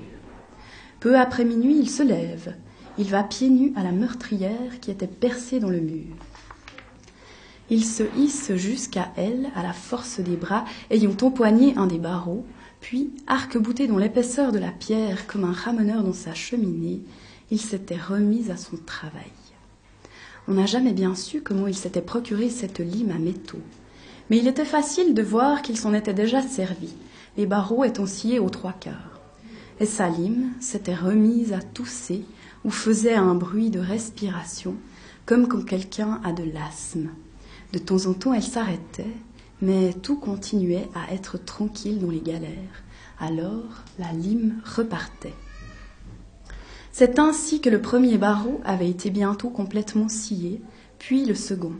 Peu 1.00 1.18
après 1.18 1.46
minuit, 1.46 1.78
il 1.80 1.90
se 1.90 2.04
lève, 2.04 2.56
il 2.98 3.08
va 3.08 3.24
pieds 3.24 3.50
nus 3.50 3.74
à 3.76 3.84
la 3.84 3.92
meurtrière 3.92 4.80
qui 4.82 4.92
était 4.92 5.08
percée 5.08 5.60
dans 5.60 5.70
le 5.70 5.80
mur. 5.80 6.16
Il 7.72 7.86
se 7.86 8.04
hisse 8.18 8.54
jusqu'à 8.56 9.12
elle 9.16 9.50
à 9.56 9.64
la 9.64 9.74
force 9.74 10.20
des 10.20 10.36
bras, 10.36 10.66
ayant 10.92 11.16
empoigné 11.22 11.76
un 11.78 11.88
des 11.88 12.00
barreaux, 12.00 12.46
puis, 12.82 13.12
arc-bouté 13.28 13.88
dans 13.88 13.98
l'épaisseur 13.98 14.52
de 14.52 14.60
la 14.60 14.72
pierre 14.72 15.28
comme 15.28 15.44
un 15.44 15.52
ramoneur 15.52 16.04
dans 16.04 16.14
sa 16.14 16.34
cheminée, 16.34 17.02
il 17.52 17.60
s'était 17.60 17.98
remis 17.98 18.52
à 18.52 18.58
son 18.58 18.78
travail. 18.78 19.32
On 20.48 20.54
n'a 20.54 20.66
jamais 20.66 20.94
bien 20.94 21.14
su 21.16 21.42
comment 21.42 21.68
il 21.68 21.76
s'était 21.76 22.02
procuré 22.02 22.50
cette 22.50 22.80
lime 22.80 23.12
à 23.12 23.20
métaux. 23.20 23.62
Mais 24.30 24.38
il 24.38 24.48
était 24.48 24.66
facile 24.66 25.14
de 25.14 25.22
voir 25.22 25.62
qu'il 25.62 25.78
s'en 25.78 25.94
était 25.94 26.14
déjà 26.14 26.42
servi, 26.42 26.94
les 27.38 27.46
barreaux 27.46 27.84
étant 27.84 28.06
sciés 28.06 28.40
aux 28.40 28.50
trois 28.50 28.74
quarts. 28.74 29.20
Et 29.80 29.86
sa 29.86 30.10
lime 30.10 30.52
s'était 30.60 30.96
remise 30.96 31.54
à 31.54 31.62
tousser 31.62 32.26
ou 32.66 32.70
faisait 32.70 33.16
un 33.16 33.36
bruit 33.36 33.70
de 33.70 33.80
respiration, 33.80 34.76
comme 35.26 35.48
quand 35.48 35.66
quelqu'un 35.66 36.20
a 36.24 36.34
de 36.34 36.44
l'asthme. 36.44 37.10
De 37.74 37.80
temps 37.80 38.06
en 38.08 38.14
temps, 38.14 38.34
elle 38.34 38.44
s'arrêtait 38.44 39.14
mais 39.62 39.94
tout 39.94 40.18
continuait 40.18 40.88
à 40.96 41.14
être 41.14 41.44
tranquille 41.44 42.00
dans 42.00 42.12
les 42.12 42.22
galères. 42.22 42.84
Alors 43.20 43.84
la 43.98 44.12
lime 44.14 44.62
repartait. 44.64 45.34
C'est 46.92 47.20
ainsi 47.20 47.62
que 47.62 47.70
le 47.70 47.82
premier 47.82 48.18
barreau 48.18 48.62
avait 48.64 48.90
été 48.90 49.10
bientôt 49.10 49.50
complètement 49.50 50.10
scié, 50.10 50.62
puis 50.98 51.26
le 51.26 51.36
second. 51.36 51.74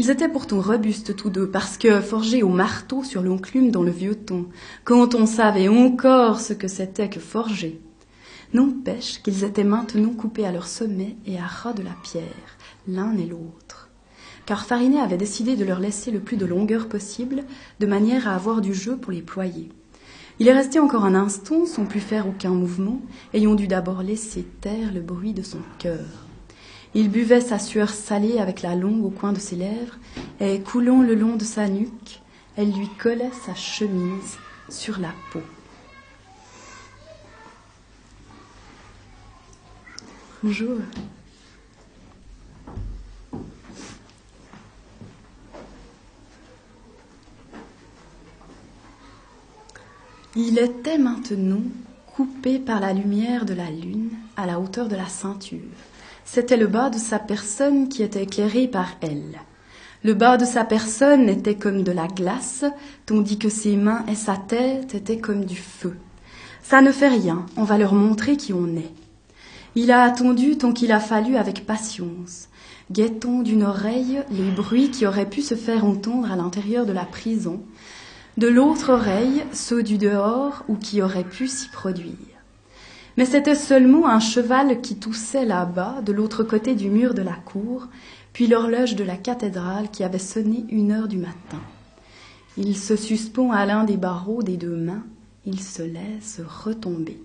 Ils 0.00 0.08
étaient 0.08 0.30
pourtant 0.30 0.62
robustes 0.62 1.14
tous 1.14 1.28
deux, 1.28 1.46
parce 1.46 1.76
que 1.76 2.00
forgés 2.00 2.42
au 2.42 2.48
marteau 2.48 3.04
sur 3.04 3.20
l'enclume 3.20 3.70
dans 3.70 3.82
le 3.82 3.90
vieux 3.90 4.14
temps, 4.14 4.46
quand 4.84 5.14
on 5.14 5.26
savait 5.26 5.68
encore 5.68 6.40
ce 6.40 6.54
que 6.54 6.68
c'était 6.68 7.10
que 7.10 7.20
forger. 7.20 7.82
N'empêche 8.54 9.22
qu'ils 9.22 9.44
étaient 9.44 9.62
maintenant 9.62 10.14
coupés 10.14 10.46
à 10.46 10.52
leur 10.52 10.66
sommet 10.68 11.16
et 11.26 11.36
à 11.36 11.44
ras 11.44 11.74
de 11.74 11.82
la 11.82 11.94
pierre, 12.02 12.24
l'un 12.88 13.14
et 13.18 13.26
l'autre. 13.26 13.90
Car 14.46 14.64
Farinet 14.64 15.00
avait 15.00 15.18
décidé 15.18 15.54
de 15.54 15.66
leur 15.66 15.80
laisser 15.80 16.10
le 16.10 16.20
plus 16.20 16.38
de 16.38 16.46
longueur 16.46 16.88
possible, 16.88 17.44
de 17.78 17.86
manière 17.86 18.26
à 18.26 18.34
avoir 18.34 18.62
du 18.62 18.72
jeu 18.72 18.96
pour 18.96 19.12
les 19.12 19.20
ployer. 19.20 19.68
Il 20.38 20.48
est 20.48 20.54
resté 20.54 20.78
encore 20.78 21.04
un 21.04 21.14
instant 21.14 21.66
sans 21.66 21.84
plus 21.84 22.00
faire 22.00 22.26
aucun 22.26 22.52
mouvement, 22.52 23.02
ayant 23.34 23.54
dû 23.54 23.68
d'abord 23.68 24.02
laisser 24.02 24.46
taire 24.62 24.94
le 24.94 25.02
bruit 25.02 25.34
de 25.34 25.42
son 25.42 25.60
cœur. 25.78 26.29
Il 26.92 27.08
buvait 27.08 27.40
sa 27.40 27.60
sueur 27.60 27.90
salée 27.90 28.38
avec 28.38 28.62
la 28.62 28.74
langue 28.74 29.04
au 29.04 29.10
coin 29.10 29.32
de 29.32 29.38
ses 29.38 29.54
lèvres, 29.54 29.96
et 30.40 30.60
coulant 30.60 31.02
le 31.02 31.14
long 31.14 31.36
de 31.36 31.44
sa 31.44 31.68
nuque, 31.68 32.20
elle 32.56 32.72
lui 32.72 32.88
collait 32.98 33.30
sa 33.46 33.54
chemise 33.54 34.38
sur 34.68 34.98
la 34.98 35.12
peau. 35.32 35.42
Bonjour. 40.42 40.78
Il 50.34 50.58
était 50.58 50.98
maintenant 50.98 51.62
coupé 52.14 52.58
par 52.58 52.80
la 52.80 52.92
lumière 52.92 53.44
de 53.44 53.54
la 53.54 53.70
lune 53.70 54.10
à 54.36 54.46
la 54.46 54.58
hauteur 54.58 54.88
de 54.88 54.96
la 54.96 55.06
ceinture. 55.06 55.58
C'était 56.24 56.56
le 56.56 56.66
bas 56.66 56.90
de 56.90 56.98
sa 56.98 57.18
personne 57.18 57.88
qui 57.88 58.02
était 58.02 58.22
éclairé 58.22 58.68
par 58.68 58.88
elle. 59.00 59.40
Le 60.02 60.14
bas 60.14 60.36
de 60.36 60.44
sa 60.44 60.64
personne 60.64 61.28
était 61.28 61.56
comme 61.56 61.82
de 61.82 61.92
la 61.92 62.06
glace, 62.06 62.64
tandis 63.04 63.38
que 63.38 63.50
ses 63.50 63.76
mains 63.76 64.04
et 64.08 64.14
sa 64.14 64.36
tête 64.36 64.94
étaient 64.94 65.18
comme 65.18 65.44
du 65.44 65.56
feu. 65.56 65.96
Ça 66.62 66.80
ne 66.80 66.92
fait 66.92 67.08
rien, 67.08 67.44
on 67.56 67.64
va 67.64 67.76
leur 67.76 67.94
montrer 67.94 68.36
qui 68.36 68.52
on 68.52 68.76
est. 68.76 68.92
Il 69.74 69.90
a 69.92 70.02
attendu 70.02 70.56
tant 70.56 70.72
qu'il 70.72 70.92
a 70.92 71.00
fallu 71.00 71.36
avec 71.36 71.66
patience, 71.66 72.48
guettant 72.90 73.42
d'une 73.42 73.62
oreille 73.62 74.22
les 74.30 74.50
bruits 74.50 74.90
qui 74.90 75.06
auraient 75.06 75.28
pu 75.28 75.42
se 75.42 75.54
faire 75.54 75.84
entendre 75.84 76.32
à 76.32 76.36
l'intérieur 76.36 76.86
de 76.86 76.92
la 76.92 77.04
prison, 77.04 77.60
de 78.36 78.48
l'autre 78.48 78.92
oreille 78.92 79.44
ceux 79.52 79.82
du 79.82 79.98
dehors 79.98 80.64
ou 80.68 80.76
qui 80.76 81.02
auraient 81.02 81.24
pu 81.24 81.46
s'y 81.46 81.68
produire. 81.68 82.29
Mais 83.20 83.26
c'était 83.26 83.54
seulement 83.54 84.08
un 84.08 84.18
cheval 84.18 84.80
qui 84.80 84.96
toussait 84.96 85.44
là-bas, 85.44 85.96
de 86.02 86.10
l'autre 86.10 86.42
côté 86.42 86.74
du 86.74 86.88
mur 86.88 87.12
de 87.12 87.20
la 87.20 87.34
cour, 87.34 87.88
puis 88.32 88.46
l'horloge 88.46 88.96
de 88.96 89.04
la 89.04 89.18
cathédrale 89.18 89.90
qui 89.90 90.04
avait 90.04 90.18
sonné 90.18 90.64
une 90.70 90.90
heure 90.90 91.06
du 91.06 91.18
matin. 91.18 91.60
Il 92.56 92.74
se 92.78 92.96
suspend 92.96 93.52
à 93.52 93.66
l'un 93.66 93.84
des 93.84 93.98
barreaux 93.98 94.42
des 94.42 94.56
deux 94.56 94.74
mains, 94.74 95.04
il 95.44 95.60
se 95.60 95.82
laisse 95.82 96.40
retomber. 96.64 97.22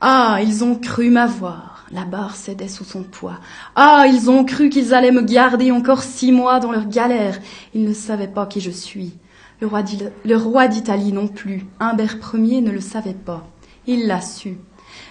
Ah, 0.00 0.38
ils 0.42 0.64
ont 0.64 0.76
cru 0.76 1.10
m'avoir. 1.10 1.84
La 1.92 2.06
barre 2.06 2.34
cédait 2.34 2.66
sous 2.66 2.84
son 2.84 3.02
poids. 3.02 3.38
Ah, 3.76 4.06
ils 4.08 4.30
ont 4.30 4.46
cru 4.46 4.70
qu'ils 4.70 4.94
allaient 4.94 5.12
me 5.12 5.20
garder 5.20 5.72
encore 5.72 6.02
six 6.02 6.32
mois 6.32 6.58
dans 6.58 6.72
leur 6.72 6.88
galère. 6.88 7.38
Ils 7.74 7.84
ne 7.84 7.92
savaient 7.92 8.28
pas 8.28 8.46
qui 8.46 8.62
je 8.62 8.70
suis. 8.70 9.12
Le 9.60 10.36
roi 10.36 10.68
d'Italie 10.68 11.12
non 11.12 11.28
plus. 11.28 11.66
Humbert 11.80 12.16
Ier 12.32 12.62
ne 12.62 12.70
le 12.70 12.80
savait 12.80 13.12
pas. 13.12 13.46
Il 13.86 14.06
l'a 14.06 14.22
su. 14.22 14.56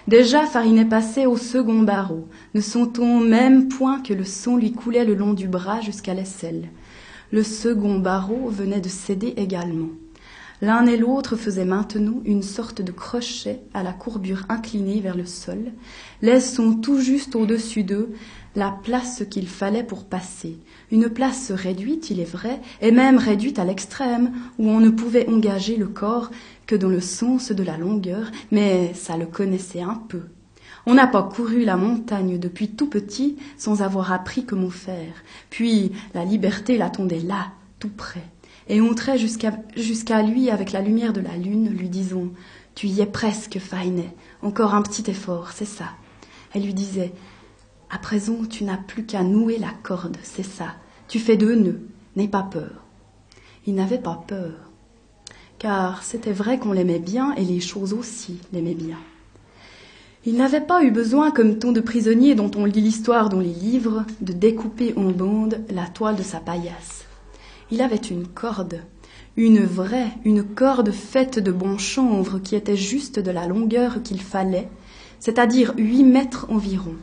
Déjà 0.07 0.45
Farinet 0.45 0.85
passait 0.85 1.25
au 1.25 1.37
second 1.37 1.81
barreau, 1.83 2.27
ne 2.55 2.61
sentant 2.61 3.19
même 3.19 3.67
point 3.67 4.01
que 4.01 4.13
le 4.13 4.25
sang 4.25 4.57
lui 4.57 4.71
coulait 4.71 5.05
le 5.05 5.15
long 5.15 5.33
du 5.33 5.47
bras 5.47 5.81
jusqu'à 5.81 6.13
l'aisselle. 6.13 6.69
Le 7.31 7.43
second 7.43 7.99
barreau 7.99 8.49
venait 8.49 8.81
de 8.81 8.89
céder 8.89 9.33
également. 9.37 9.89
L'un 10.61 10.87
et 10.87 10.97
l'autre 10.97 11.37
faisaient 11.37 11.63
maintenant 11.63 12.21
une 12.25 12.43
sorte 12.43 12.81
de 12.81 12.91
crochet 12.91 13.61
à 13.73 13.81
la 13.81 13.93
courbure 13.93 14.45
inclinée 14.49 14.99
vers 14.99 15.15
le 15.15 15.25
sol, 15.25 15.71
laissant 16.21 16.73
tout 16.73 16.99
juste 16.99 17.35
au-dessus 17.35 17.83
d'eux 17.83 18.13
la 18.55 18.71
place 18.83 19.23
qu'il 19.29 19.47
fallait 19.47 19.83
pour 19.83 20.03
passer. 20.03 20.57
Une 20.91 21.07
place 21.07 21.51
réduite, 21.51 22.09
il 22.09 22.19
est 22.19 22.29
vrai, 22.29 22.59
et 22.81 22.91
même 22.91 23.17
réduite 23.17 23.57
à 23.57 23.63
l'extrême, 23.63 24.33
où 24.57 24.67
on 24.67 24.79
ne 24.81 24.89
pouvait 24.89 25.29
engager 25.29 25.77
le 25.77 25.87
corps 25.87 26.29
que 26.69 26.75
dans 26.75 26.89
le 26.89 27.01
sens 27.01 27.51
de 27.51 27.63
la 27.63 27.77
longueur, 27.77 28.29
mais 28.51 28.93
ça 28.93 29.17
le 29.17 29.25
connaissait 29.25 29.81
un 29.81 29.95
peu. 30.07 30.21
On 30.85 30.93
n'a 30.93 31.07
pas 31.07 31.23
couru 31.23 31.65
la 31.65 31.77
montagne 31.77 32.37
depuis 32.37 32.69
tout 32.69 32.87
petit 32.87 33.37
sans 33.57 33.81
avoir 33.81 34.13
appris 34.13 34.45
comment 34.45 34.69
faire. 34.69 35.23
Puis 35.49 35.91
la 36.13 36.23
liberté 36.25 36.77
l'attendait 36.77 37.21
là, 37.21 37.53
tout 37.79 37.89
près 37.89 38.23
et 38.67 38.81
entrait 38.81 39.17
jusqu'à 39.17 40.21
lui 40.21 40.51
avec 40.51 40.71
la 40.71 40.81
lumière 40.81 41.11
de 41.11 41.21
la 41.21 41.35
lune, 41.37 41.69
lui 41.69 41.89
disant 41.89 42.27
Tu 42.75 42.85
y 42.85 43.01
es 43.01 43.07
presque, 43.07 43.57
Fainet, 43.57 44.13
encore 44.43 44.75
un 44.75 44.83
petit 44.83 45.09
effort, 45.09 45.49
c'est 45.51 45.65
ça. 45.65 45.85
Elle 46.53 46.65
lui 46.65 46.75
disait 46.75 47.13
À 47.89 47.97
présent, 47.97 48.45
tu 48.47 48.63
n'as 48.63 48.77
plus 48.77 49.07
qu'à 49.07 49.23
nouer 49.23 49.57
la 49.57 49.71
corde, 49.81 50.17
c'est 50.21 50.45
ça. 50.45 50.75
Tu 51.07 51.17
fais 51.17 51.35
deux 51.35 51.55
nœuds, 51.55 51.81
n'aie 52.15 52.27
pas 52.27 52.43
peur. 52.43 52.85
Il 53.65 53.73
n'avait 53.73 53.97
pas 53.97 54.23
peur, 54.27 54.68
car 55.59 56.03
c'était 56.03 56.31
vrai 56.31 56.57
qu'on 56.57 56.71
l'aimait 56.71 56.99
bien 56.99 57.33
et 57.35 57.43
les 57.43 57.59
choses 57.59 57.93
aussi 57.93 58.39
l'aimaient 58.51 58.73
bien. 58.73 58.97
Il 60.25 60.35
n'avait 60.35 60.61
pas 60.61 60.83
eu 60.83 60.91
besoin, 60.91 61.31
comme 61.31 61.59
tant 61.59 61.71
de 61.71 61.79
prisonniers 61.79 62.35
dont 62.35 62.51
on 62.55 62.65
lit 62.65 62.81
l'histoire 62.81 63.29
dans 63.29 63.39
les 63.39 63.53
livres, 63.53 64.05
de 64.21 64.33
découper 64.33 64.93
en 64.97 65.11
bandes 65.11 65.61
la 65.69 65.85
toile 65.85 66.15
de 66.15 66.23
sa 66.23 66.39
paillasse 66.39 67.05
il 67.71 67.81
avait 67.81 67.95
une 67.95 68.27
corde, 68.27 68.81
une 69.37 69.63
vraie, 69.63 70.11
une 70.25 70.43
corde 70.43 70.91
faite 70.91 71.39
de 71.39 71.51
bon 71.51 71.77
chanvre 71.77 72.39
qui 72.39 72.55
était 72.55 72.75
juste 72.75 73.19
de 73.19 73.31
la 73.31 73.47
longueur 73.47 74.01
qu'il 74.03 74.21
fallait, 74.21 74.69
c'est-à-dire 75.19 75.73
huit 75.77 76.03
mètres 76.03 76.47
environ. 76.49 76.95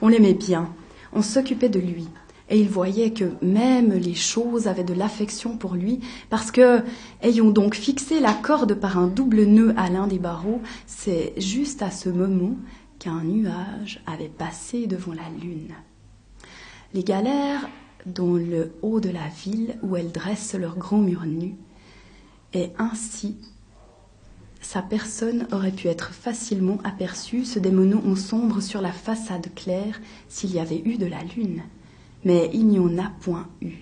On 0.00 0.08
l'aimait 0.08 0.34
bien, 0.34 0.68
on 1.12 1.22
s'occupait 1.22 1.68
de 1.68 1.78
lui, 1.78 2.08
et 2.52 2.60
il 2.60 2.68
voyait 2.68 3.12
que 3.12 3.32
même 3.40 3.94
les 3.94 4.14
choses 4.14 4.68
avaient 4.68 4.84
de 4.84 4.92
l'affection 4.92 5.56
pour 5.56 5.74
lui, 5.74 6.00
parce 6.28 6.50
que, 6.50 6.82
ayant 7.22 7.50
donc 7.50 7.74
fixé 7.74 8.20
la 8.20 8.34
corde 8.34 8.74
par 8.74 8.98
un 8.98 9.06
double 9.06 9.44
nœud 9.44 9.72
à 9.78 9.88
l'un 9.88 10.06
des 10.06 10.18
barreaux, 10.18 10.60
c'est 10.86 11.32
juste 11.38 11.80
à 11.80 11.90
ce 11.90 12.10
moment 12.10 12.56
qu'un 12.98 13.24
nuage 13.24 14.02
avait 14.06 14.28
passé 14.28 14.86
devant 14.86 15.14
la 15.14 15.30
lune. 15.40 15.72
Les 16.92 17.02
galères 17.02 17.70
dans 18.04 18.34
le 18.34 18.72
haut 18.82 19.00
de 19.00 19.08
la 19.08 19.28
ville 19.28 19.78
où 19.82 19.96
elles 19.96 20.12
dressent 20.12 20.54
leurs 20.54 20.76
grands 20.76 20.98
murs 20.98 21.24
nus, 21.24 21.56
et 22.52 22.68
ainsi 22.76 23.38
sa 24.60 24.82
personne 24.82 25.48
aurait 25.52 25.72
pu 25.72 25.88
être 25.88 26.12
facilement 26.12 26.76
aperçue 26.84 27.46
se 27.46 27.58
démenant 27.58 28.02
en 28.06 28.14
sombre 28.14 28.60
sur 28.60 28.82
la 28.82 28.92
façade 28.92 29.48
claire 29.54 30.02
s'il 30.28 30.52
y 30.52 30.58
avait 30.58 30.82
eu 30.84 30.98
de 30.98 31.06
la 31.06 31.22
lune. 31.34 31.62
Mais 32.24 32.50
il 32.52 32.66
n'y 32.66 32.78
en 32.78 32.98
a 32.98 33.10
point 33.20 33.48
eu. 33.60 33.72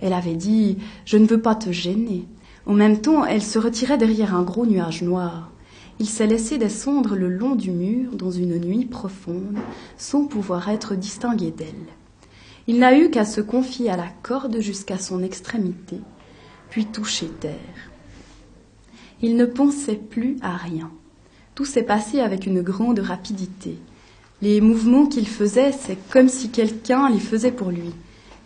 Elle 0.00 0.12
avait 0.12 0.36
dit 0.36 0.78
Je 1.04 1.16
ne 1.16 1.26
veux 1.26 1.40
pas 1.40 1.54
te 1.54 1.70
gêner. 1.70 2.26
En 2.66 2.74
même 2.74 3.00
temps, 3.00 3.24
elle 3.24 3.42
se 3.42 3.58
retirait 3.58 3.98
derrière 3.98 4.34
un 4.34 4.42
gros 4.42 4.66
nuage 4.66 5.02
noir. 5.02 5.50
Il 6.00 6.08
s'est 6.08 6.26
laissé 6.26 6.58
descendre 6.58 7.16
le 7.16 7.28
long 7.28 7.56
du 7.56 7.70
mur 7.70 8.12
dans 8.14 8.30
une 8.30 8.58
nuit 8.58 8.84
profonde, 8.84 9.58
sans 9.96 10.26
pouvoir 10.26 10.68
être 10.68 10.94
distingué 10.94 11.50
d'elle. 11.50 11.74
Il 12.68 12.78
n'a 12.78 12.96
eu 12.96 13.10
qu'à 13.10 13.24
se 13.24 13.40
confier 13.40 13.90
à 13.90 13.96
la 13.96 14.08
corde 14.22 14.60
jusqu'à 14.60 14.98
son 14.98 15.22
extrémité, 15.22 16.00
puis 16.70 16.84
toucher 16.84 17.26
terre. 17.40 17.90
Il 19.22 19.36
ne 19.36 19.46
pensait 19.46 19.96
plus 19.96 20.36
à 20.42 20.56
rien. 20.56 20.90
Tout 21.56 21.64
s'est 21.64 21.82
passé 21.82 22.20
avec 22.20 22.46
une 22.46 22.62
grande 22.62 23.00
rapidité. 23.00 23.78
Les 24.40 24.60
mouvements 24.60 25.06
qu'il 25.06 25.26
faisait, 25.26 25.72
c'est 25.72 25.98
comme 26.10 26.28
si 26.28 26.50
quelqu'un 26.50 27.10
les 27.10 27.18
faisait 27.18 27.50
pour 27.50 27.70
lui. 27.70 27.92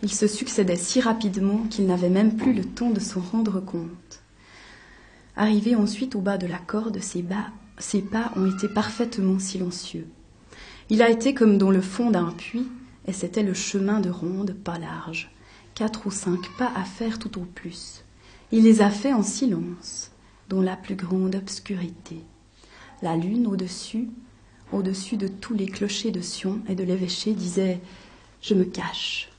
Ils 0.01 0.11
se 0.11 0.25
succédaient 0.25 0.75
si 0.75 0.99
rapidement 0.99 1.65
qu'il 1.69 1.85
n'avait 1.85 2.09
même 2.09 2.35
plus 2.35 2.53
le 2.53 2.65
temps 2.65 2.89
de 2.89 2.99
s'en 2.99 3.21
rendre 3.21 3.59
compte. 3.59 4.23
Arrivé 5.35 5.75
ensuite 5.75 6.15
au 6.15 6.19
bas 6.19 6.39
de 6.39 6.47
la 6.47 6.57
corde, 6.57 6.99
ses, 6.99 7.23
ses 7.77 8.01
pas 8.01 8.31
ont 8.35 8.47
été 8.47 8.67
parfaitement 8.67 9.37
silencieux. 9.37 10.07
Il 10.89 11.03
a 11.03 11.09
été 11.09 11.35
comme 11.35 11.59
dans 11.59 11.71
le 11.71 11.81
fond 11.81 12.09
d'un 12.09 12.31
puits, 12.31 12.67
et 13.07 13.13
c'était 13.13 13.43
le 13.43 13.53
chemin 13.53 13.99
de 13.99 14.09
ronde 14.09 14.53
pas 14.53 14.79
large, 14.79 15.31
quatre 15.75 16.07
ou 16.07 16.11
cinq 16.11 16.49
pas 16.57 16.71
à 16.75 16.85
faire 16.85 17.19
tout 17.19 17.39
au 17.39 17.45
plus. 17.45 18.03
Il 18.51 18.63
les 18.63 18.81
a 18.81 18.89
faits 18.89 19.13
en 19.13 19.23
silence, 19.23 20.11
dans 20.49 20.61
la 20.61 20.75
plus 20.75 20.95
grande 20.95 21.35
obscurité. 21.35 22.17
La 23.01 23.15
lune 23.15 23.47
au-dessus, 23.47 24.09
au-dessus 24.73 25.17
de 25.17 25.27
tous 25.27 25.53
les 25.53 25.65
clochers 25.65 26.11
de 26.11 26.21
Sion 26.21 26.59
et 26.67 26.75
de 26.75 26.83
l'évêché, 26.83 27.33
disait 27.33 27.79
Je 28.41 28.53
me 28.53 28.63
cache. 28.63 29.29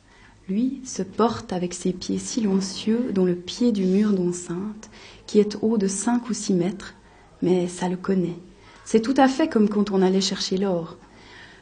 Lui 0.48 0.80
se 0.84 1.02
porte 1.02 1.52
avec 1.52 1.74
ses 1.74 1.92
pieds 1.92 2.18
silencieux 2.18 3.10
dans 3.12 3.24
le 3.24 3.34
pied 3.34 3.72
du 3.72 3.84
mur 3.84 4.12
d'enceinte, 4.12 4.90
qui 5.26 5.38
est 5.38 5.56
haut 5.62 5.78
de 5.78 5.88
cinq 5.88 6.28
ou 6.28 6.34
six 6.34 6.54
mètres, 6.54 6.94
mais 7.42 7.66
ça 7.68 7.88
le 7.88 7.96
connaît. 7.96 8.38
C'est 8.84 9.00
tout 9.00 9.14
à 9.16 9.28
fait 9.28 9.48
comme 9.48 9.68
quand 9.68 9.90
on 9.90 10.02
allait 10.02 10.20
chercher 10.20 10.56
l'or 10.58 10.98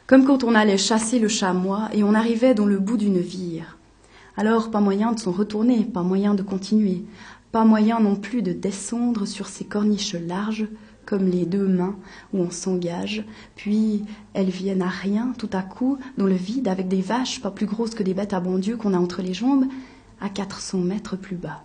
comme 0.07 0.25
quand 0.25 0.43
on 0.43 0.55
allait 0.55 0.77
chasser 0.77 1.19
le 1.19 1.27
chamois 1.27 1.89
et 1.93 2.03
on 2.03 2.13
arrivait 2.13 2.53
dans 2.53 2.65
le 2.65 2.79
bout 2.79 2.97
d'une 2.97 3.19
vire. 3.19 3.77
Alors 4.35 4.71
pas 4.71 4.81
moyen 4.81 5.11
de 5.13 5.19
s'en 5.19 5.31
retourner, 5.31 5.83
pas 5.83 6.03
moyen 6.03 6.33
de 6.33 6.43
continuer, 6.43 7.05
pas 7.51 7.65
moyen 7.65 7.99
non 7.99 8.15
plus 8.15 8.41
de 8.41 8.51
descendre 8.51 9.25
sur 9.25 9.47
ces 9.47 9.63
corniches 9.63 10.15
larges 10.15 10.67
comme 11.05 11.27
les 11.27 11.45
deux 11.45 11.67
mains 11.67 11.95
où 12.33 12.39
on 12.39 12.51
s'engage, 12.51 13.23
puis 13.55 14.03
elles 14.33 14.49
viennent 14.49 14.81
à 14.81 14.89
rien 14.89 15.33
tout 15.37 15.49
à 15.53 15.61
coup 15.61 15.97
dans 16.17 16.27
le 16.27 16.35
vide 16.35 16.67
avec 16.67 16.87
des 16.87 17.01
vaches 17.01 17.41
pas 17.41 17.51
plus 17.51 17.65
grosses 17.65 17.95
que 17.95 18.03
des 18.03 18.13
bêtes 18.13 18.33
à 18.33 18.39
bon 18.39 18.57
Dieu 18.57 18.77
qu'on 18.77 18.93
a 18.93 18.99
entre 18.99 19.21
les 19.21 19.33
jambes, 19.33 19.65
à 20.21 20.29
400 20.29 20.79
mètres 20.79 21.17
plus 21.17 21.35
bas. 21.35 21.63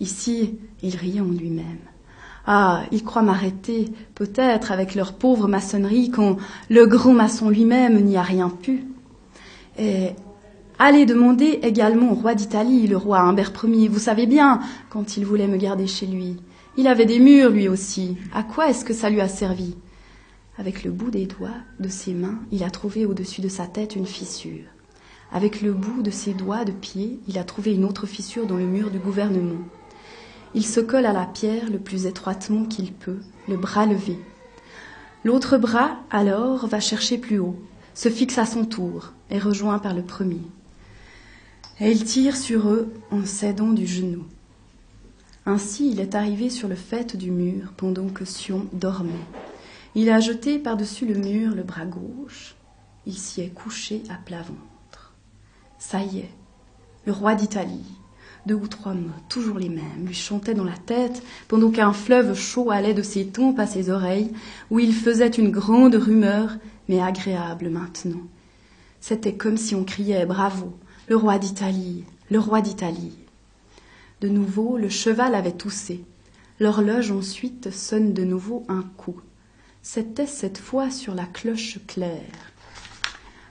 Ici, 0.00 0.58
il 0.82 0.96
riait 0.96 1.20
en 1.20 1.26
lui-même. 1.26 1.78
Ah, 2.46 2.82
ils 2.90 3.04
croient 3.04 3.22
m'arrêter, 3.22 3.92
peut-être, 4.14 4.72
avec 4.72 4.94
leur 4.94 5.12
pauvre 5.12 5.46
maçonnerie, 5.46 6.10
quand 6.10 6.38
le 6.70 6.86
gros 6.86 7.12
maçon 7.12 7.50
lui-même 7.50 8.00
n'y 8.00 8.16
a 8.16 8.22
rien 8.22 8.48
pu. 8.48 8.86
Et 9.78 10.10
allez 10.78 11.04
demander 11.04 11.60
également 11.62 12.12
au 12.12 12.14
roi 12.14 12.34
d'Italie, 12.34 12.86
le 12.86 12.96
roi 12.96 13.20
Humbert 13.20 13.52
Ier, 13.62 13.88
vous 13.88 13.98
savez 13.98 14.26
bien, 14.26 14.60
quand 14.88 15.16
il 15.16 15.26
voulait 15.26 15.46
me 15.46 15.58
garder 15.58 15.86
chez 15.86 16.06
lui. 16.06 16.38
Il 16.76 16.86
avait 16.86 17.06
des 17.06 17.18
murs, 17.18 17.50
lui 17.50 17.68
aussi. 17.68 18.16
À 18.32 18.42
quoi 18.42 18.68
est-ce 18.68 18.84
que 18.84 18.94
ça 18.94 19.10
lui 19.10 19.20
a 19.20 19.28
servi? 19.28 19.76
Avec 20.56 20.84
le 20.84 20.90
bout 20.90 21.10
des 21.10 21.26
doigts 21.26 21.48
de 21.80 21.88
ses 21.88 22.14
mains, 22.14 22.38
il 22.52 22.62
a 22.62 22.70
trouvé 22.70 23.06
au-dessus 23.06 23.40
de 23.40 23.48
sa 23.48 23.66
tête 23.66 23.96
une 23.96 24.06
fissure. 24.06 24.64
Avec 25.32 25.62
le 25.62 25.72
bout 25.72 26.02
de 26.02 26.10
ses 26.10 26.32
doigts 26.32 26.64
de 26.64 26.72
pied, 26.72 27.18
il 27.26 27.38
a 27.38 27.44
trouvé 27.44 27.74
une 27.74 27.84
autre 27.84 28.06
fissure 28.06 28.46
dans 28.46 28.56
le 28.56 28.66
mur 28.66 28.90
du 28.90 28.98
gouvernement. 28.98 29.64
Il 30.54 30.64
se 30.64 30.80
colle 30.80 31.06
à 31.06 31.12
la 31.12 31.26
pierre 31.26 31.70
le 31.70 31.78
plus 31.78 32.06
étroitement 32.06 32.64
qu'il 32.64 32.92
peut, 32.92 33.20
le 33.48 33.56
bras 33.56 33.86
levé. 33.86 34.18
L'autre 35.24 35.58
bras, 35.58 35.98
alors, 36.10 36.66
va 36.66 36.80
chercher 36.80 37.18
plus 37.18 37.38
haut, 37.38 37.56
se 37.94 38.08
fixe 38.08 38.38
à 38.38 38.46
son 38.46 38.64
tour, 38.64 39.12
est 39.28 39.38
rejoint 39.38 39.78
par 39.78 39.94
le 39.94 40.02
premier. 40.02 40.42
Et 41.80 41.90
il 41.90 42.04
tire 42.04 42.36
sur 42.36 42.68
eux 42.68 42.92
en 43.10 43.24
s'aidant 43.24 43.72
du 43.72 43.86
genou. 43.86 44.24
Ainsi, 45.50 45.90
il 45.90 45.98
est 45.98 46.14
arrivé 46.14 46.48
sur 46.48 46.68
le 46.68 46.76
fait 46.76 47.16
du 47.16 47.32
mur 47.32 47.72
pendant 47.76 48.08
que 48.08 48.24
Sion 48.24 48.68
dormait. 48.72 49.26
Il 49.96 50.08
a 50.08 50.20
jeté 50.20 50.60
par-dessus 50.60 51.06
le 51.06 51.18
mur 51.18 51.56
le 51.56 51.64
bras 51.64 51.86
gauche. 51.86 52.54
Il 53.04 53.14
s'y 53.14 53.40
est 53.40 53.52
couché 53.52 54.04
à 54.10 54.14
plat 54.14 54.42
ventre. 54.42 55.12
Ça 55.76 56.04
y 56.04 56.20
est, 56.20 56.30
le 57.04 57.12
roi 57.12 57.34
d'Italie, 57.34 57.84
deux 58.46 58.54
ou 58.54 58.68
trois 58.68 58.94
mots, 58.94 59.10
toujours 59.28 59.58
les 59.58 59.68
mêmes, 59.68 60.06
lui 60.06 60.14
chantaient 60.14 60.54
dans 60.54 60.62
la 60.62 60.78
tête, 60.86 61.20
pendant 61.48 61.72
qu'un 61.72 61.92
fleuve 61.92 62.38
chaud 62.38 62.70
allait 62.70 62.94
de 62.94 63.02
ses 63.02 63.26
tempes 63.26 63.58
à 63.58 63.66
ses 63.66 63.90
oreilles, 63.90 64.30
où 64.70 64.78
il 64.78 64.94
faisait 64.94 65.26
une 65.26 65.50
grande 65.50 65.96
rumeur, 65.96 66.58
mais 66.88 67.00
agréable 67.00 67.70
maintenant. 67.70 68.22
C'était 69.00 69.34
comme 69.34 69.56
si 69.56 69.74
on 69.74 69.82
criait 69.82 70.26
Bravo, 70.26 70.78
le 71.08 71.16
roi 71.16 71.40
d'Italie, 71.40 72.04
le 72.30 72.38
roi 72.38 72.60
d'Italie. 72.60 73.18
De 74.20 74.28
nouveau, 74.28 74.76
le 74.76 74.88
cheval 74.88 75.34
avait 75.34 75.52
toussé. 75.52 76.04
L'horloge 76.58 77.10
ensuite 77.10 77.70
sonne 77.70 78.12
de 78.12 78.24
nouveau 78.24 78.64
un 78.68 78.82
coup. 78.96 79.20
C'était 79.82 80.26
cette 80.26 80.58
fois 80.58 80.90
sur 80.90 81.14
la 81.14 81.24
cloche 81.24 81.78
claire. 81.86 82.52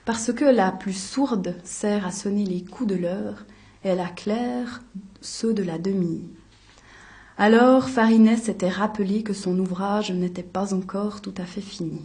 Parce 0.06 0.32
que 0.32 0.46
la 0.46 0.72
plus 0.72 0.94
sourde 0.94 1.56
sert 1.64 2.06
à 2.06 2.12
sonner 2.12 2.46
les 2.46 2.64
coups 2.64 2.90
de 2.90 2.96
l'heure, 2.96 3.46
et 3.84 3.96
la 3.96 4.08
claire 4.08 4.84
ceux 5.22 5.54
de 5.54 5.64
la 5.64 5.78
demi. 5.78 6.22
Alors 7.38 7.90
Farinet 7.90 8.38
s'était 8.38 8.70
rappelé 8.70 9.24
que 9.24 9.34
son 9.34 9.58
ouvrage 9.58 10.12
n'était 10.12 10.44
pas 10.44 10.74
encore 10.74 11.22
tout 11.22 11.34
à 11.38 11.46
fait 11.46 11.62
fini. 11.62 12.02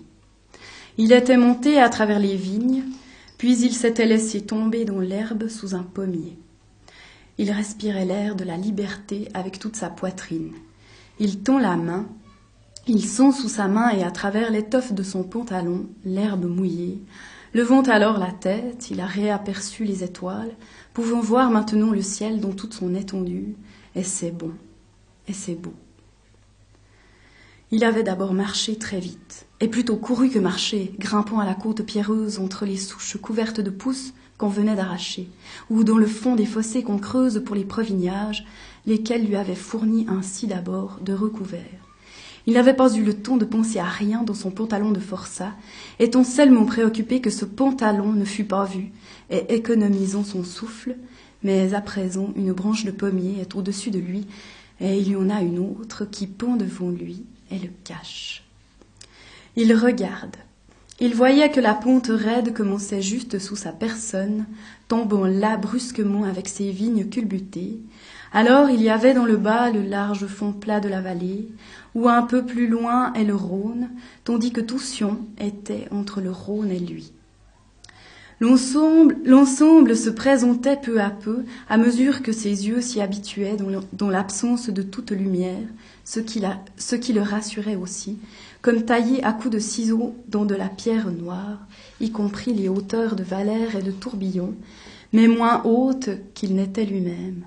Il 0.96 1.12
était 1.12 1.36
monté 1.36 1.80
à 1.80 1.88
travers 1.88 2.20
les 2.20 2.36
vignes, 2.36 2.84
puis 3.36 3.58
il 3.58 3.74
s'était 3.74 4.06
laissé 4.06 4.42
tomber 4.42 4.84
dans 4.84 5.00
l'herbe 5.00 5.48
sous 5.48 5.74
un 5.74 5.82
pommier. 5.82 6.38
Il 7.38 7.50
respirait 7.50 8.04
l'air 8.04 8.36
de 8.36 8.44
la 8.44 8.56
liberté 8.56 9.28
avec 9.34 9.58
toute 9.58 9.76
sa 9.76 9.90
poitrine. 9.90 10.52
Il 11.18 11.40
tend 11.42 11.58
la 11.58 11.76
main, 11.76 12.06
il 12.86 13.04
sent 13.04 13.32
sous 13.32 13.48
sa 13.48 13.66
main 13.66 13.90
et 13.90 14.04
à 14.04 14.10
travers 14.10 14.50
l'étoffe 14.50 14.92
de 14.92 15.02
son 15.02 15.24
pantalon 15.24 15.86
l'herbe 16.04 16.44
mouillée. 16.44 17.00
Levant 17.54 17.82
alors 17.82 18.18
la 18.18 18.32
tête, 18.32 18.90
il 18.90 19.00
a 19.00 19.06
réaperçu 19.06 19.84
les 19.84 20.04
étoiles, 20.04 20.54
pouvant 20.92 21.20
voir 21.20 21.50
maintenant 21.50 21.92
le 21.92 22.02
ciel 22.02 22.40
dans 22.40 22.52
toute 22.52 22.74
son 22.74 22.94
étendue, 22.94 23.54
et 23.94 24.02
c'est 24.02 24.32
bon, 24.32 24.50
et 25.28 25.32
c'est 25.32 25.54
beau. 25.54 25.72
Il 27.70 27.84
avait 27.84 28.02
d'abord 28.02 28.34
marché 28.34 28.76
très 28.76 29.00
vite, 29.00 29.46
et 29.60 29.68
plutôt 29.68 29.96
couru 29.96 30.30
que 30.30 30.38
marché, 30.38 30.94
grimpant 30.98 31.38
à 31.38 31.46
la 31.46 31.54
côte 31.54 31.82
pierreuse 31.82 32.38
entre 32.38 32.66
les 32.66 32.76
souches 32.76 33.16
couvertes 33.16 33.60
de 33.60 33.70
pousses 33.70 34.14
qu'on 34.38 34.48
venait 34.48 34.74
d'arracher, 34.74 35.28
ou 35.70 35.84
dans 35.84 35.98
le 35.98 36.06
fond 36.06 36.34
des 36.34 36.46
fossés 36.46 36.82
qu'on 36.82 36.98
creuse 36.98 37.42
pour 37.44 37.54
les 37.54 37.64
prevignages, 37.64 38.44
lesquels 38.86 39.26
lui 39.26 39.36
avaient 39.36 39.54
fourni 39.54 40.06
ainsi 40.08 40.46
d'abord 40.46 40.98
de 41.02 41.12
recouverts. 41.12 41.60
Il 42.46 42.54
n'avait 42.54 42.74
pas 42.74 42.94
eu 42.94 43.02
le 43.02 43.14
temps 43.14 43.38
de 43.38 43.46
penser 43.46 43.78
à 43.78 43.84
rien 43.84 44.22
dans 44.22 44.34
son 44.34 44.50
pantalon 44.50 44.90
de 44.90 45.00
forçat, 45.00 45.52
étant 45.98 46.24
seulement 46.24 46.66
préoccupé 46.66 47.20
que 47.20 47.30
ce 47.30 47.46
pantalon 47.46 48.12
ne 48.12 48.24
fût 48.24 48.44
pas 48.44 48.64
vu, 48.64 48.90
et 49.30 49.54
économisant 49.54 50.24
son 50.24 50.44
souffle, 50.44 50.96
mais 51.42 51.72
à 51.72 51.80
présent 51.80 52.32
une 52.36 52.52
branche 52.52 52.84
de 52.84 52.90
pommier 52.90 53.40
est 53.40 53.54
au-dessus 53.54 53.90
de 53.90 53.98
lui, 53.98 54.26
et 54.80 54.98
il 54.98 55.08
y 55.08 55.16
en 55.16 55.30
a 55.30 55.40
une 55.40 55.58
autre 55.58 56.04
qui 56.04 56.26
pend 56.26 56.56
devant 56.56 56.90
lui 56.90 57.24
et 57.50 57.58
le 57.58 57.70
cache. 57.84 58.42
Il 59.56 59.72
regarde, 59.74 60.36
il 61.00 61.14
voyait 61.14 61.50
que 61.50 61.60
la 61.60 61.74
ponte 61.74 62.08
raide 62.08 62.54
commençait 62.54 63.02
juste 63.02 63.38
sous 63.38 63.56
sa 63.56 63.72
personne, 63.72 64.46
tombant 64.86 65.26
là 65.26 65.56
brusquement 65.56 66.24
avec 66.24 66.48
ses 66.48 66.70
vignes 66.70 67.08
culbutées. 67.08 67.80
Alors 68.32 68.70
il 68.70 68.82
y 68.82 68.90
avait 68.90 69.14
dans 69.14 69.24
le 69.24 69.36
bas 69.36 69.70
le 69.70 69.82
large 69.82 70.26
fond 70.26 70.52
plat 70.52 70.80
de 70.80 70.88
la 70.88 71.00
vallée, 71.00 71.48
où 71.94 72.08
un 72.08 72.22
peu 72.22 72.44
plus 72.44 72.68
loin 72.68 73.12
est 73.14 73.24
le 73.24 73.34
Rhône, 73.34 73.90
tandis 74.24 74.52
que 74.52 74.60
tout 74.60 74.78
Sion 74.78 75.18
était 75.38 75.88
entre 75.90 76.20
le 76.20 76.30
Rhône 76.30 76.70
et 76.70 76.78
lui. 76.78 77.12
L'ensemble 78.40 79.96
se 79.96 80.10
présentait 80.10 80.76
peu 80.76 81.00
à 81.00 81.10
peu, 81.10 81.44
à 81.68 81.76
mesure 81.76 82.22
que 82.22 82.32
ses 82.32 82.66
yeux 82.66 82.80
s'y 82.80 83.00
habituaient 83.00 83.56
dans 83.92 84.10
l'absence 84.10 84.68
de 84.68 84.82
toute 84.82 85.12
lumière, 85.12 85.66
ce 86.04 86.20
qui 86.20 87.12
le 87.12 87.22
rassurait 87.22 87.76
aussi, 87.76 88.18
comme 88.64 88.86
taillé 88.86 89.22
à 89.22 89.34
coups 89.34 89.52
de 89.52 89.58
ciseaux 89.58 90.14
dans 90.26 90.46
de 90.46 90.54
la 90.54 90.70
pierre 90.70 91.10
noire, 91.10 91.58
y 92.00 92.10
compris 92.10 92.54
les 92.54 92.70
hauteurs 92.70 93.14
de 93.14 93.22
Valère 93.22 93.76
et 93.76 93.82
de 93.82 93.90
Tourbillon, 93.90 94.54
mais 95.12 95.28
moins 95.28 95.62
hautes 95.64 96.08
qu'il 96.32 96.54
n'était 96.54 96.86
lui-même. 96.86 97.44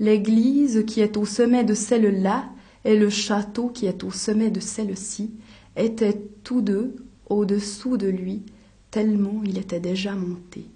L'église 0.00 0.82
qui 0.88 1.00
est 1.00 1.16
au 1.16 1.24
sommet 1.24 1.62
de 1.62 1.74
celle-là 1.74 2.46
et 2.84 2.98
le 2.98 3.10
château 3.10 3.68
qui 3.68 3.86
est 3.86 4.02
au 4.02 4.10
sommet 4.10 4.50
de 4.50 4.58
celle-ci 4.58 5.30
étaient 5.76 6.20
tous 6.42 6.62
deux 6.62 6.96
au-dessous 7.30 7.96
de 7.96 8.08
lui, 8.08 8.42
tellement 8.90 9.40
il 9.44 9.56
était 9.56 9.78
déjà 9.78 10.16
monté. 10.16 10.66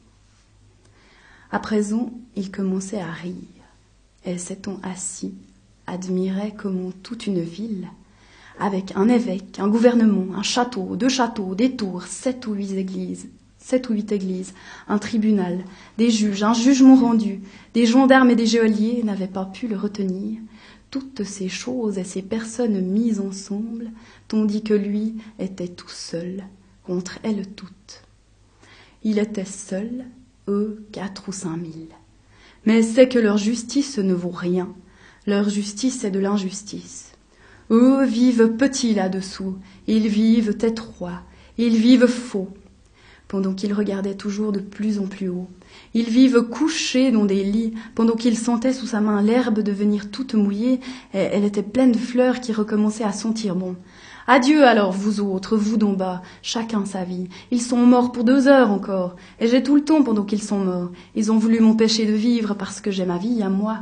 À 1.51 1.59
présent, 1.59 2.12
il 2.37 2.53
commençait 2.53 3.01
à 3.01 3.11
rire, 3.11 3.35
et 4.25 4.38
s'étant 4.38 4.79
assis, 4.85 5.35
admirait 5.88 6.55
comment 6.57 6.92
toute 7.03 7.27
une 7.27 7.40
ville, 7.40 7.88
avec 8.59 8.92
un 8.97 9.09
évêque, 9.09 9.59
un 9.59 9.68
gouvernement, 9.68 10.35
un 10.37 10.42
château, 10.42 10.97
deux 10.97 11.09
châteaux, 11.09 11.55
des 11.55 11.77
tours, 11.77 12.05
sept 12.05 12.47
ou 12.47 12.55
huit 12.55 12.73
églises, 12.73 13.29
sept 13.59 13.88
ou 13.88 13.94
huit 13.94 14.11
églises, 14.12 14.55
un 14.88 14.99
tribunal, 14.99 15.64
des 15.97 16.11
juges, 16.11 16.42
un 16.42 16.55
jugement 16.55 16.97
rendu, 16.97 17.40
des 17.75 17.87
gendarmes 17.87 18.31
et 18.31 18.37
des 18.37 18.47
geôliers 18.47 19.03
n'avaient 19.05 19.27
pas 19.27 19.44
pu 19.44 19.68
le 19.68 19.77
retenir. 19.77 20.40
Toutes 20.90 21.25
ces 21.25 21.49
choses 21.49 21.99
et 21.99 22.05
ces 22.05 22.23
personnes 22.23 22.81
mises 22.81 23.21
ensemble, 23.21 23.90
tandis 24.27 24.62
que 24.62 24.75
lui 24.75 25.16
était 25.38 25.68
tout 25.68 25.90
seul 25.90 26.44
contre 26.85 27.18
elles 27.23 27.47
toutes. 27.47 28.03
Il 29.05 29.18
était 29.18 29.44
seul, 29.44 30.07
eux 30.49 30.87
quatre 30.92 31.29
ou 31.29 31.33
cinq 31.33 31.59
mille. 31.59 31.88
Mais 32.64 32.83
c'est 32.83 33.09
que 33.09 33.18
leur 33.18 33.37
justice 33.37 33.99
ne 33.99 34.14
vaut 34.14 34.31
rien. 34.31 34.75
Leur 35.27 35.49
justice 35.49 36.05
est 36.05 36.11
de 36.11 36.18
l'injustice. 36.18 37.08
Eux 37.70 38.04
vivent 38.04 38.57
petits 38.57 38.94
là-dessous, 38.94 39.57
ils 39.87 40.09
vivent 40.09 40.57
étroits, 40.62 41.22
ils 41.59 41.76
vivent 41.76 42.07
faux, 42.07 42.48
pendant 43.28 43.52
qu'ils 43.52 43.74
regardaient 43.74 44.14
toujours 44.14 44.52
de 44.52 44.61
plus 44.61 44.98
en 44.98 45.07
plus 45.07 45.28
haut. 45.28 45.48
Ils 45.92 46.09
vivent 46.09 46.42
couchés 46.44 47.11
dans 47.11 47.26
des 47.26 47.44
lits, 47.44 47.74
pendant 47.94 48.16
qu'ils 48.16 48.38
sentaient 48.38 48.72
sous 48.72 48.87
sa 48.87 49.02
main 49.02 49.20
l'herbe 49.20 49.61
devenir 49.61 50.11
toute 50.11 50.35
mouillée, 50.35 50.81
elle 51.12 51.44
était 51.44 51.62
pleine 51.62 51.92
de 51.92 51.98
fleurs 51.98 52.40
qui 52.40 52.54
recommençaient 52.54 53.04
à 53.04 53.12
sentir 53.12 53.54
bon. 53.54 53.76
Adieu 54.26 54.64
alors, 54.64 54.92
vous 54.92 55.20
autres, 55.20 55.57
vous 55.57 55.76
d'en 55.76 55.92
bas, 55.92 56.22
chacun 56.42 56.85
sa 56.85 57.04
vie. 57.04 57.28
Ils 57.50 57.62
sont 57.62 57.78
morts 57.78 58.12
pour 58.12 58.24
deux 58.24 58.48
heures 58.48 58.70
encore, 58.70 59.16
et 59.40 59.46
j'ai 59.46 59.62
tout 59.62 59.74
le 59.74 59.85
temps 59.85 60.02
pendant 60.02 60.24
qu'ils 60.24 60.42
sont 60.42 60.64
morts. 60.64 60.90
Ils 61.14 61.31
ont 61.33 61.38
voulu 61.38 61.61
m'empêcher 61.61 62.07
de 62.07 62.12
vivre 62.12 62.54
parce 62.54 62.81
que 62.81 62.90
j'ai 62.90 63.04
ma 63.04 63.18
vie 63.18 63.42
à 63.42 63.50
moi. 63.50 63.81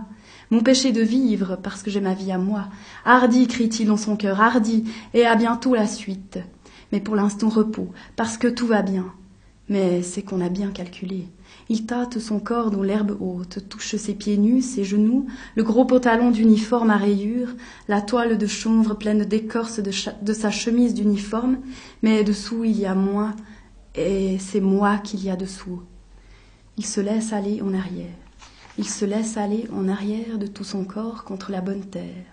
Mon 0.51 0.61
péché 0.61 0.93
de 0.93 1.03
vivre, 1.03 1.59
parce 1.61 1.83
que 1.83 1.91
j'ai 1.91 2.01
ma 2.01 2.15
vie 2.15 2.31
à 2.31 2.39
moi. 2.39 2.69
Hardi, 3.05 3.49
crie-t-il 3.49 3.89
dans 3.89 3.97
son 3.97 4.17
cœur, 4.17 4.41
hardi, 4.41 4.85
et 5.13 5.27
à 5.27 5.35
bientôt 5.35 5.75
la 5.75 5.87
suite. 5.87 6.39
Mais 6.93 7.01
pour 7.01 7.17
l'instant 7.17 7.49
repos, 7.49 7.91
parce 8.15 8.39
que 8.39 8.47
tout 8.47 8.67
va 8.67 8.83
bien. 8.83 9.13
Mais 9.69 10.03
c'est 10.03 10.23
qu'on 10.23 10.41
a 10.41 10.49
bien 10.49 10.71
calculé. 10.71 11.27
Il 11.69 11.85
tâte 11.85 12.21
son 12.21 12.39
corps 12.39 12.71
dont 12.71 12.83
l'herbe 12.83 13.17
haute 13.21 13.69
touche 13.69 13.97
ses 13.97 14.15
pieds 14.15 14.37
nus, 14.37 14.63
ses 14.63 14.85
genoux, 14.85 15.27
le 15.57 15.65
gros 15.65 15.85
pantalon 15.85 16.31
d'uniforme 16.31 16.91
à 16.91 16.97
rayures, 16.97 17.57
la 17.89 18.01
toile 18.01 18.39
de 18.39 18.47
chanvre 18.47 18.95
pleine 18.95 19.25
d'écorce 19.25 19.81
de, 19.81 19.91
de, 20.23 20.33
sa 20.33 20.53
chemise 20.53 20.95
d'uniforme, 20.95 21.59
mais 22.03 22.23
dessous 22.23 22.63
il 22.63 22.79
y 22.79 22.87
a 22.87 22.95
moi, 22.95 23.35
et 23.97 24.39
c'est 24.39 24.61
moi 24.61 24.99
qu'il 24.99 25.25
y 25.25 25.31
a 25.31 25.35
dessous. 25.35 25.83
Il 26.77 26.87
se 26.87 27.01
laisse 27.01 27.33
aller 27.33 27.61
en 27.63 27.75
arrière. 27.75 28.26
Il 28.79 28.89
se 28.89 29.05
laisse 29.05 29.37
aller 29.37 29.67
en 29.73 29.89
arrière 29.89 30.39
de 30.39 30.47
tout 30.47 30.65
son 30.65 30.85
corps 30.85 31.25
contre 31.25 31.51
la 31.51 31.61
bonne 31.61 31.87
terre. 31.87 32.25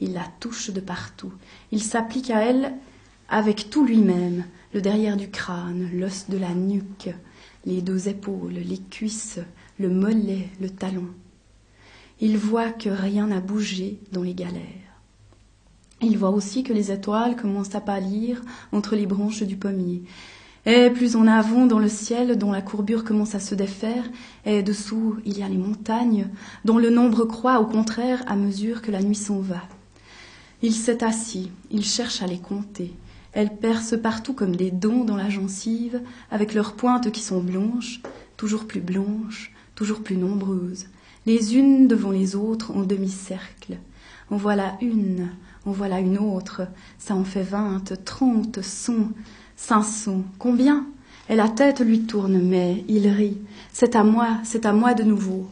Il 0.00 0.12
la 0.12 0.26
touche 0.40 0.70
de 0.70 0.80
partout. 0.80 1.32
Il 1.72 1.82
s'applique 1.82 2.30
à 2.30 2.40
elle 2.40 2.72
avec 3.28 3.70
tout 3.70 3.84
lui-même, 3.84 4.44
le 4.72 4.80
derrière 4.80 5.16
du 5.16 5.30
crâne, 5.30 5.90
l'os 5.92 6.28
de 6.28 6.36
la 6.36 6.54
nuque, 6.54 7.10
les 7.64 7.82
deux 7.82 8.08
épaules, 8.08 8.54
les 8.54 8.78
cuisses, 8.78 9.40
le 9.78 9.88
mollet, 9.88 10.48
le 10.60 10.70
talon. 10.70 11.08
Il 12.20 12.38
voit 12.38 12.70
que 12.70 12.88
rien 12.88 13.26
n'a 13.26 13.40
bougé 13.40 13.98
dans 14.12 14.22
les 14.22 14.34
galères. 14.34 14.62
Il 16.00 16.18
voit 16.18 16.30
aussi 16.30 16.62
que 16.62 16.72
les 16.72 16.92
étoiles 16.92 17.36
commencent 17.36 17.74
à 17.74 17.80
pâlir 17.80 18.42
entre 18.72 18.94
les 18.94 19.06
branches 19.06 19.42
du 19.42 19.56
pommier. 19.56 20.02
Et 20.66 20.88
plus 20.90 21.14
en 21.14 21.26
avant 21.26 21.66
dans 21.66 21.78
le 21.78 21.88
ciel, 21.88 22.38
dont 22.38 22.50
la 22.50 22.62
courbure 22.62 23.04
commence 23.04 23.34
à 23.34 23.40
se 23.40 23.54
défaire, 23.54 24.04
et 24.46 24.62
dessous 24.62 25.16
il 25.26 25.38
y 25.38 25.42
a 25.42 25.48
les 25.48 25.58
montagnes, 25.58 26.28
dont 26.64 26.78
le 26.78 26.88
nombre 26.88 27.24
croît 27.24 27.60
au 27.60 27.66
contraire 27.66 28.24
à 28.26 28.34
mesure 28.34 28.80
que 28.80 28.90
la 28.90 29.02
nuit 29.02 29.14
s'en 29.14 29.40
va. 29.40 29.62
Il 30.62 30.72
s'est 30.72 31.04
assis, 31.04 31.50
il 31.70 31.84
cherche 31.84 32.22
à 32.22 32.26
les 32.26 32.38
compter. 32.38 32.94
Elles 33.32 33.54
percent 33.54 34.00
partout 34.00 34.32
comme 34.32 34.56
des 34.56 34.70
dents 34.70 35.04
dans 35.04 35.16
la 35.16 35.28
gencive, 35.28 36.00
avec 36.30 36.54
leurs 36.54 36.74
pointes 36.74 37.10
qui 37.12 37.20
sont 37.20 37.40
blanches, 37.40 38.00
toujours 38.38 38.66
plus 38.66 38.80
blanches, 38.80 39.52
toujours 39.74 40.02
plus 40.02 40.16
nombreuses, 40.16 40.86
les 41.26 41.56
unes 41.56 41.88
devant 41.88 42.10
les 42.10 42.36
autres 42.36 42.70
en 42.70 42.84
demi-cercle. 42.84 43.76
En 44.30 44.36
voilà 44.38 44.78
une, 44.80 45.28
en 45.66 45.72
voilà 45.72 46.00
une 46.00 46.16
autre, 46.16 46.62
ça 46.98 47.14
en 47.14 47.24
fait 47.24 47.42
vingt, 47.42 47.84
trente, 48.04 48.62
cent, 48.62 49.10
cents. 49.64 50.24
Combien? 50.38 50.86
Et 51.28 51.36
la 51.36 51.48
tête 51.48 51.80
lui 51.80 52.02
tourne, 52.02 52.40
mais 52.40 52.84
il 52.88 53.08
rit. 53.08 53.38
C'est 53.72 53.96
à 53.96 54.04
moi, 54.04 54.38
c'est 54.44 54.66
à 54.66 54.72
moi 54.72 54.94
de 54.94 55.02
nouveau. 55.02 55.48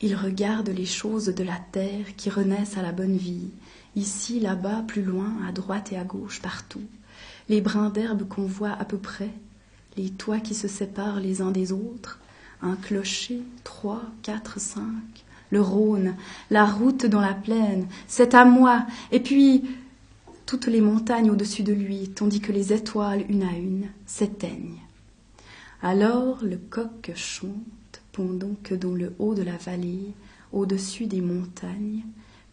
Il 0.00 0.14
regarde 0.14 0.68
les 0.68 0.86
choses 0.86 1.26
de 1.26 1.42
la 1.42 1.58
terre 1.72 2.14
qui 2.16 2.30
renaissent 2.30 2.76
à 2.76 2.82
la 2.82 2.92
bonne 2.92 3.16
vie, 3.16 3.48
ici, 3.96 4.40
là-bas, 4.40 4.84
plus 4.86 5.02
loin, 5.02 5.32
à 5.48 5.52
droite 5.52 5.92
et 5.92 5.96
à 5.96 6.04
gauche, 6.04 6.40
partout. 6.40 6.82
Les 7.48 7.60
brins 7.60 7.90
d'herbe 7.90 8.28
qu'on 8.28 8.46
voit 8.46 8.76
à 8.78 8.84
peu 8.84 8.98
près, 8.98 9.30
les 9.96 10.10
toits 10.10 10.40
qui 10.40 10.54
se 10.54 10.68
séparent 10.68 11.20
les 11.20 11.40
uns 11.40 11.50
des 11.50 11.72
autres, 11.72 12.20
un 12.62 12.76
clocher, 12.76 13.40
trois, 13.64 14.02
quatre, 14.22 14.60
cinq, 14.60 15.24
le 15.50 15.60
Rhône, 15.60 16.14
la 16.50 16.66
route 16.66 17.06
dans 17.06 17.20
la 17.20 17.34
plaine, 17.34 17.86
c'est 18.06 18.34
à 18.34 18.44
moi, 18.44 18.84
et 19.12 19.20
puis 19.20 19.64
toutes 20.46 20.66
les 20.66 20.80
montagnes 20.80 21.30
au-dessus 21.30 21.64
de 21.64 21.72
lui, 21.72 22.08
tandis 22.08 22.40
que 22.40 22.52
les 22.52 22.72
étoiles, 22.72 23.24
une 23.28 23.42
à 23.42 23.52
une, 23.52 23.88
s'éteignent. 24.06 24.80
Alors 25.82 26.38
le 26.42 26.56
coq 26.56 27.10
chante 27.16 27.52
pendant 28.12 28.54
que 28.62 28.74
dans 28.74 28.94
le 28.94 29.12
haut 29.18 29.34
de 29.34 29.42
la 29.42 29.56
vallée, 29.56 30.14
au-dessus 30.52 31.06
des 31.06 31.20
montagnes, 31.20 32.04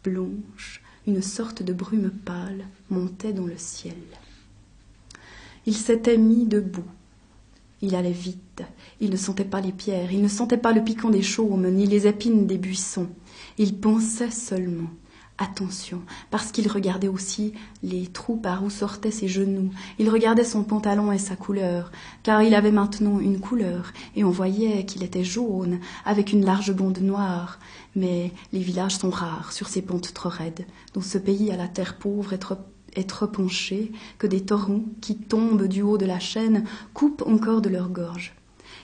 blanches, 0.04 0.82
une 1.06 1.22
sorte 1.22 1.62
de 1.62 1.72
brume 1.72 2.10
pâle 2.10 2.66
montait 2.90 3.32
dans 3.32 3.46
le 3.46 3.58
ciel. 3.58 3.94
Il 5.66 5.76
s'était 5.76 6.18
mis 6.18 6.46
debout. 6.46 6.84
Il 7.82 7.96
allait 7.96 8.12
vite. 8.12 8.64
Il 9.02 9.12
ne 9.12 9.18
sentait 9.18 9.46
pas 9.46 9.62
les 9.62 9.72
pierres, 9.72 10.12
il 10.12 10.22
ne 10.22 10.28
sentait 10.28 10.58
pas 10.58 10.74
le 10.74 10.84
piquant 10.84 11.10
des 11.10 11.22
chaumes, 11.22 11.70
ni 11.70 11.86
les 11.86 12.08
épines 12.08 12.48
des 12.48 12.58
buissons. 12.58 13.10
Il 13.58 13.78
pensait 13.78 14.32
seulement. 14.32 14.90
Attention, 15.40 16.04
parce 16.30 16.52
qu'il 16.52 16.68
regardait 16.68 17.08
aussi 17.08 17.54
les 17.82 18.06
trous 18.06 18.36
par 18.36 18.64
où 18.64 18.70
sortaient 18.70 19.10
ses 19.10 19.28
genoux. 19.28 19.72
Il 19.98 20.12
regardait 20.12 20.44
son 20.44 20.64
pantalon 20.64 21.12
et 21.12 21.18
sa 21.18 21.36
couleur, 21.36 21.92
car 22.22 22.44
il 22.44 22.54
avait 22.54 22.72
maintenant 22.72 23.20
une 23.20 23.40
couleur, 23.40 23.94
et 24.16 24.24
on 24.24 24.30
voyait 24.30 24.86
qu'il 24.86 25.02
était 25.02 25.24
jaune, 25.24 25.80
avec 26.06 26.34
une 26.34 26.46
large 26.46 26.72
bande 26.72 27.00
noire. 27.00 27.60
Mais 27.96 28.32
les 28.52 28.60
villages 28.60 28.98
sont 28.98 29.10
rares 29.10 29.54
sur 29.54 29.68
ces 29.70 29.82
pentes 29.82 30.14
trop 30.14 30.30
raides, 30.30 30.68
dont 30.94 31.02
ce 31.02 31.18
pays 31.18 31.52
à 31.52 31.58
la 31.58 31.68
terre 31.68 31.98
pauvre 31.98 32.34
est 32.34 32.38
trop, 32.38 32.58
est 32.96 33.10
trop 33.10 33.28
penché, 33.28 33.92
que 34.20 34.28
des 34.28 34.46
torrents 34.46 34.86
qui 35.02 35.18
tombent 35.18 35.68
du 35.68 35.82
haut 35.82 35.98
de 35.98 36.06
la 36.06 36.20
chaîne 36.20 36.64
coupent 36.94 37.24
encore 37.26 37.62
de 37.62 37.70
leur 37.70 37.90
gorge. 37.90 38.36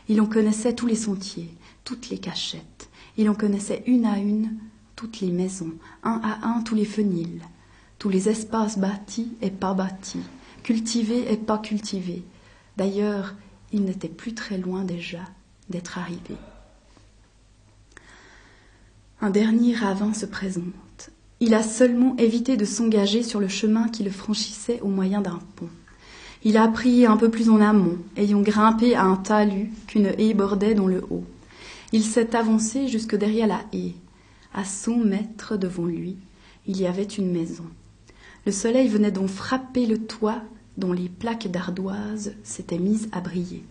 Il 0.07 0.19
en 0.19 0.25
connaissait 0.25 0.73
tous 0.73 0.87
les 0.87 0.95
sentiers, 0.95 1.53
toutes 1.83 2.09
les 2.09 2.17
cachettes. 2.17 2.89
Il 3.17 3.29
en 3.29 3.35
connaissait 3.35 3.83
une 3.85 4.05
à 4.05 4.17
une 4.17 4.57
toutes 4.99 5.21
les 5.21 5.31
maisons, 5.31 5.71
un 6.03 6.19
à 6.25 6.45
un 6.45 6.59
tous 6.59 6.75
les 6.75 6.83
fenils, 6.83 7.41
tous 7.99 8.09
les 8.09 8.27
espaces 8.27 8.77
bâtis 8.77 9.31
et 9.41 9.49
pas 9.49 9.73
bâtis, 9.73 10.25
cultivés 10.61 11.31
et 11.31 11.37
pas 11.37 11.57
cultivés. 11.57 12.25
D'ailleurs, 12.75 13.33
il 13.71 13.85
n'était 13.85 14.09
plus 14.09 14.33
très 14.33 14.57
loin 14.57 14.83
déjà 14.83 15.21
d'être 15.69 15.99
arrivé. 15.99 16.35
Un 19.21 19.29
dernier 19.29 19.73
ravin 19.73 20.13
se 20.13 20.25
présente. 20.25 21.11
Il 21.39 21.53
a 21.53 21.63
seulement 21.63 22.17
évité 22.17 22.57
de 22.57 22.65
s'engager 22.65 23.23
sur 23.23 23.39
le 23.39 23.47
chemin 23.47 23.87
qui 23.87 24.03
le 24.03 24.11
franchissait 24.11 24.81
au 24.81 24.89
moyen 24.89 25.21
d'un 25.21 25.39
pont. 25.55 25.69
Il 26.43 26.57
a 26.57 26.67
pris 26.67 27.05
un 27.05 27.15
peu 27.15 27.29
plus 27.29 27.49
en 27.49 27.61
amont, 27.61 27.99
ayant 28.17 28.41
grimpé 28.41 28.95
à 28.95 29.05
un 29.05 29.15
talus 29.15 29.71
qu'une 29.87 30.11
haie 30.17 30.33
bordait 30.33 30.75
dans 30.75 30.87
le 30.87 31.05
haut. 31.09 31.23
Il 31.93 32.03
s'est 32.03 32.35
avancé 32.35 32.89
jusque 32.89 33.15
derrière 33.15 33.47
la 33.47 33.61
haie, 33.71 33.95
à 34.53 34.63
cent 34.63 34.97
mètres 34.97 35.57
devant 35.57 35.85
lui, 35.85 36.17
il 36.67 36.79
y 36.79 36.87
avait 36.87 37.03
une 37.03 37.31
maison. 37.31 37.65
Le 38.45 38.51
soleil 38.51 38.87
venait 38.87 39.11
donc 39.11 39.29
frapper 39.29 39.85
le 39.85 39.97
toit 39.97 40.41
dont 40.77 40.93
les 40.93 41.09
plaques 41.09 41.51
d'ardoise 41.51 42.33
s'étaient 42.43 42.79
mises 42.79 43.09
à 43.11 43.21
briller. 43.21 43.63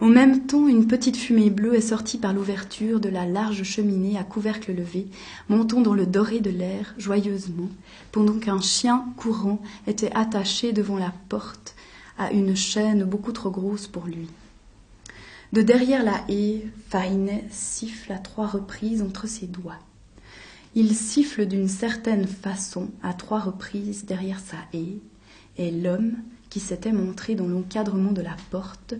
En 0.00 0.06
même 0.06 0.46
temps, 0.46 0.68
une 0.68 0.86
petite 0.86 1.16
fumée 1.16 1.50
bleue 1.50 1.74
est 1.74 1.80
sortie 1.80 2.18
par 2.18 2.32
l'ouverture 2.32 3.00
de 3.00 3.08
la 3.08 3.26
large 3.26 3.64
cheminée 3.64 4.16
à 4.16 4.22
couvercle 4.22 4.72
levé, 4.72 5.08
montant 5.48 5.80
dans 5.80 5.94
le 5.94 6.06
doré 6.06 6.38
de 6.38 6.50
l'air 6.50 6.94
joyeusement, 6.98 7.68
pendant 8.12 8.38
qu'un 8.38 8.60
chien 8.60 9.06
courant 9.16 9.60
était 9.88 10.12
attaché 10.14 10.72
devant 10.72 10.98
la 10.98 11.12
porte 11.28 11.74
à 12.16 12.30
une 12.30 12.54
chaîne 12.54 13.02
beaucoup 13.04 13.32
trop 13.32 13.50
grosse 13.50 13.88
pour 13.88 14.06
lui. 14.06 14.28
De 15.52 15.62
derrière 15.62 16.04
la 16.04 16.20
haie, 16.28 16.64
Farinet 16.88 17.44
siffle 17.50 18.12
à 18.12 18.18
trois 18.18 18.46
reprises 18.46 19.02
entre 19.02 19.26
ses 19.26 19.46
doigts. 19.46 19.78
Il 20.74 20.94
siffle 20.94 21.46
d'une 21.46 21.68
certaine 21.68 22.26
façon 22.26 22.90
à 23.02 23.14
trois 23.14 23.40
reprises 23.40 24.04
derrière 24.04 24.40
sa 24.40 24.56
haie, 24.72 24.98
et 25.56 25.70
l'homme, 25.70 26.14
qui 26.50 26.60
s'était 26.60 26.92
montré 26.92 27.34
dans 27.34 27.46
l'encadrement 27.46 28.12
de 28.12 28.22
la 28.22 28.36
porte, 28.50 28.94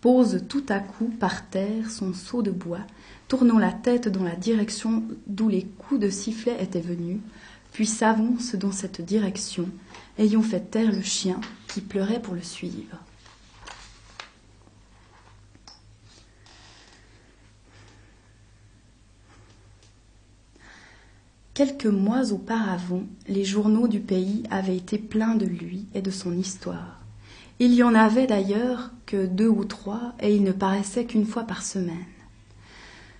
pose 0.00 0.44
tout 0.48 0.64
à 0.68 0.80
coup 0.80 1.10
par 1.18 1.48
terre 1.48 1.90
son 1.90 2.12
seau 2.12 2.42
de 2.42 2.50
bois, 2.50 2.86
tournant 3.28 3.58
la 3.58 3.72
tête 3.72 4.08
dans 4.08 4.22
la 4.22 4.36
direction 4.36 5.02
d'où 5.26 5.48
les 5.48 5.64
coups 5.64 6.00
de 6.00 6.10
sifflet 6.10 6.62
étaient 6.62 6.80
venus, 6.80 7.18
puis 7.72 7.86
s'avance 7.86 8.54
dans 8.54 8.72
cette 8.72 9.00
direction, 9.00 9.68
ayant 10.18 10.42
fait 10.42 10.70
taire 10.70 10.92
le 10.92 11.02
chien 11.02 11.40
qui 11.68 11.80
pleurait 11.80 12.22
pour 12.22 12.34
le 12.34 12.42
suivre. 12.42 13.03
Quelques 21.54 21.86
mois 21.86 22.32
auparavant, 22.32 23.04
les 23.28 23.44
journaux 23.44 23.86
du 23.86 24.00
pays 24.00 24.42
avaient 24.50 24.76
été 24.76 24.98
pleins 24.98 25.36
de 25.36 25.46
lui 25.46 25.86
et 25.94 26.02
de 26.02 26.10
son 26.10 26.36
histoire. 26.36 26.98
Il 27.60 27.72
y 27.74 27.84
en 27.84 27.94
avait 27.94 28.26
d'ailleurs 28.26 28.90
que 29.06 29.24
deux 29.26 29.46
ou 29.46 29.64
trois, 29.64 30.14
et 30.18 30.34
il 30.34 30.42
ne 30.42 30.50
paraissait 30.50 31.04
qu'une 31.04 31.26
fois 31.26 31.44
par 31.44 31.62
semaine. 31.62 31.94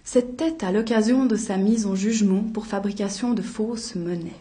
C'était 0.03 0.64
à 0.64 0.73
l'occasion 0.73 1.27
de 1.27 1.37
sa 1.37 1.57
mise 1.59 1.87
en 1.87 1.94
jugement 1.94 2.42
pour 2.42 2.66
fabrication 2.66 3.35
de 3.35 3.42
fausses 3.42 3.94
monnaies. 3.94 4.40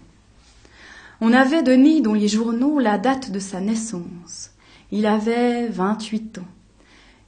On 1.21 1.32
avait 1.32 1.62
donné 1.62 2.01
dans 2.01 2.15
les 2.15 2.27
journaux 2.27 2.79
la 2.79 2.97
date 2.97 3.29
de 3.29 3.38
sa 3.38 3.62
naissance. 3.62 4.49
Il 4.91 5.06
avait 5.06 5.67
vingt-huit 5.67 6.39
ans. 6.39 6.52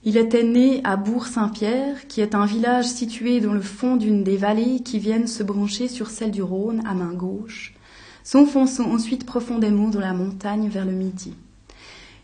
Il 0.08 0.18
était 0.18 0.44
né 0.44 0.82
à 0.84 0.98
Bourg-Saint-Pierre, 0.98 2.06
qui 2.08 2.22
est 2.22 2.36
un 2.36 2.46
village 2.46 2.86
situé 2.86 3.40
dans 3.40 3.54
le 3.54 3.62
fond 3.62 3.96
d'une 3.96 4.24
des 4.24 4.38
vallées 4.38 4.82
qui 4.82 5.00
viennent 5.00 5.26
se 5.26 5.42
brancher 5.42 5.88
sur 5.88 6.12
celle 6.12 6.30
du 6.30 6.44
Rhône 6.44 6.84
à 6.86 6.94
main 6.94 7.12
gauche, 7.12 7.74
s'enfonçant 8.24 8.92
ensuite 8.92 9.26
profondément 9.26 9.90
dans 9.90 10.00
la 10.00 10.14
montagne 10.14 10.70
vers 10.70 10.86
le 10.86 10.92
midi. 10.92 11.34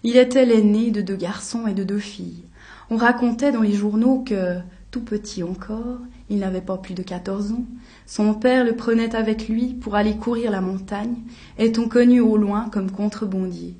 Il 0.03 0.15
était 0.15 0.45
l'aîné 0.45 0.91
de 0.91 1.01
deux 1.01 1.15
garçons 1.15 1.65
et 1.65 1.73
de 1.73 1.83
deux 1.83 1.97
filles. 1.97 2.43
On 2.91 2.97
racontait 2.97 3.51
dans 3.51 3.63
les 3.63 3.73
journaux 3.73 4.23
que, 4.23 4.59
tout 4.91 5.01
petit 5.01 5.41
encore, 5.41 5.97
il 6.29 6.37
n'avait 6.37 6.61
pas 6.61 6.77
plus 6.77 6.93
de 6.93 7.01
quatorze 7.01 7.51
ans, 7.51 7.65
son 8.05 8.35
père 8.35 8.63
le 8.63 8.75
prenait 8.75 9.15
avec 9.15 9.47
lui 9.49 9.73
pour 9.73 9.95
aller 9.95 10.17
courir 10.17 10.51
la 10.51 10.61
montagne, 10.61 11.15
étant 11.57 11.87
connu 11.87 12.19
au 12.19 12.37
loin 12.37 12.69
comme 12.69 12.91
contrebandier. 12.91 13.73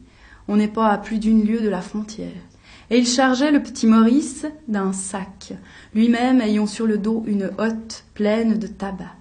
On 0.47 0.55
n'est 0.55 0.67
pas 0.67 0.87
à 0.87 0.97
plus 0.97 1.19
d'une 1.19 1.45
lieue 1.45 1.61
de 1.61 1.69
la 1.69 1.81
frontière 1.81 2.31
et 2.91 2.97
il 2.97 3.07
chargeait 3.07 3.51
le 3.51 3.63
petit 3.63 3.87
Maurice 3.87 4.45
d'un 4.67 4.91
sac, 4.91 5.53
lui-même 5.95 6.41
ayant 6.41 6.67
sur 6.67 6.85
le 6.85 6.97
dos 6.97 7.23
une 7.25 7.49
hotte 7.57 8.03
pleine 8.13 8.59
de 8.59 8.67
tabac. 8.67 9.15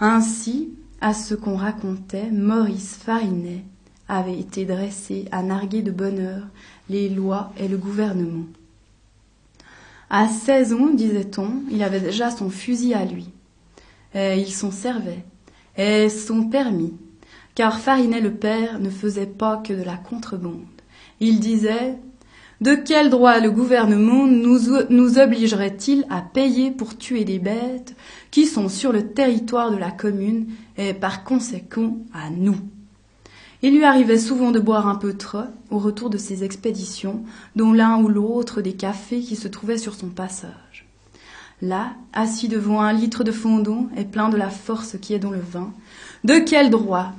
Ainsi, 0.00 0.70
à 1.02 1.12
ce 1.12 1.34
qu'on 1.34 1.56
racontait, 1.56 2.30
Maurice 2.30 2.96
Farinet 2.96 3.64
avait 4.08 4.38
été 4.38 4.64
dressé 4.64 5.26
à 5.30 5.42
narguer 5.42 5.82
de 5.82 5.90
bonheur 5.90 6.46
les 6.88 7.10
lois 7.10 7.52
et 7.58 7.68
le 7.68 7.76
gouvernement. 7.76 8.46
À 10.08 10.26
seize 10.26 10.72
ans, 10.72 10.88
disait-on, 10.88 11.50
il 11.70 11.82
avait 11.82 12.00
déjà 12.00 12.30
son 12.30 12.48
fusil 12.48 12.94
à 12.94 13.04
lui. 13.04 13.28
Et 14.14 14.38
il 14.38 14.50
s'en 14.50 14.70
servait, 14.70 15.22
et 15.76 16.08
son 16.08 16.48
permis, 16.48 16.94
car 17.54 17.78
Farinet 17.78 18.22
le 18.22 18.32
père 18.32 18.78
ne 18.78 18.88
faisait 18.88 19.26
pas 19.26 19.58
que 19.58 19.74
de 19.74 19.82
la 19.82 19.98
contrebande. 19.98 20.64
Il 21.20 21.40
disait 21.40 21.98
De 22.60 22.74
quel 22.74 23.08
droit 23.08 23.38
le 23.38 23.52
gouvernement 23.52 24.26
nous, 24.26 25.18
obligerait-il 25.18 26.04
à 26.10 26.20
payer 26.20 26.72
pour 26.72 26.98
tuer 26.98 27.24
des 27.24 27.38
bêtes 27.38 27.94
qui 28.32 28.46
sont 28.46 28.68
sur 28.68 28.90
le 28.90 29.12
territoire 29.12 29.70
de 29.70 29.76
la 29.76 29.92
commune 29.92 30.48
et 30.76 30.92
par 30.92 31.22
conséquent 31.22 31.98
à 32.12 32.30
nous? 32.30 32.56
Il 33.62 33.76
lui 33.76 33.84
arrivait 33.84 34.18
souvent 34.18 34.50
de 34.50 34.58
boire 34.58 34.88
un 34.88 34.96
peu 34.96 35.14
trop 35.14 35.44
au 35.70 35.78
retour 35.78 36.10
de 36.10 36.18
ses 36.18 36.42
expéditions, 36.42 37.22
dont 37.54 37.72
l'un 37.72 37.98
ou 38.02 38.08
l'autre 38.08 38.60
des 38.60 38.74
cafés 38.74 39.20
qui 39.20 39.36
se 39.36 39.46
trouvaient 39.48 39.78
sur 39.78 39.94
son 39.94 40.08
passage. 40.08 40.86
Là, 41.62 41.90
assis 42.12 42.48
devant 42.48 42.80
un 42.80 42.92
litre 42.92 43.22
de 43.22 43.32
fondant 43.32 43.88
et 43.96 44.04
plein 44.04 44.28
de 44.28 44.36
la 44.36 44.50
force 44.50 44.96
qui 45.00 45.14
est 45.14 45.18
dans 45.18 45.30
le 45.30 45.40
vin, 45.40 45.72
de 46.24 46.38
quel 46.38 46.70
droit? 46.70 47.12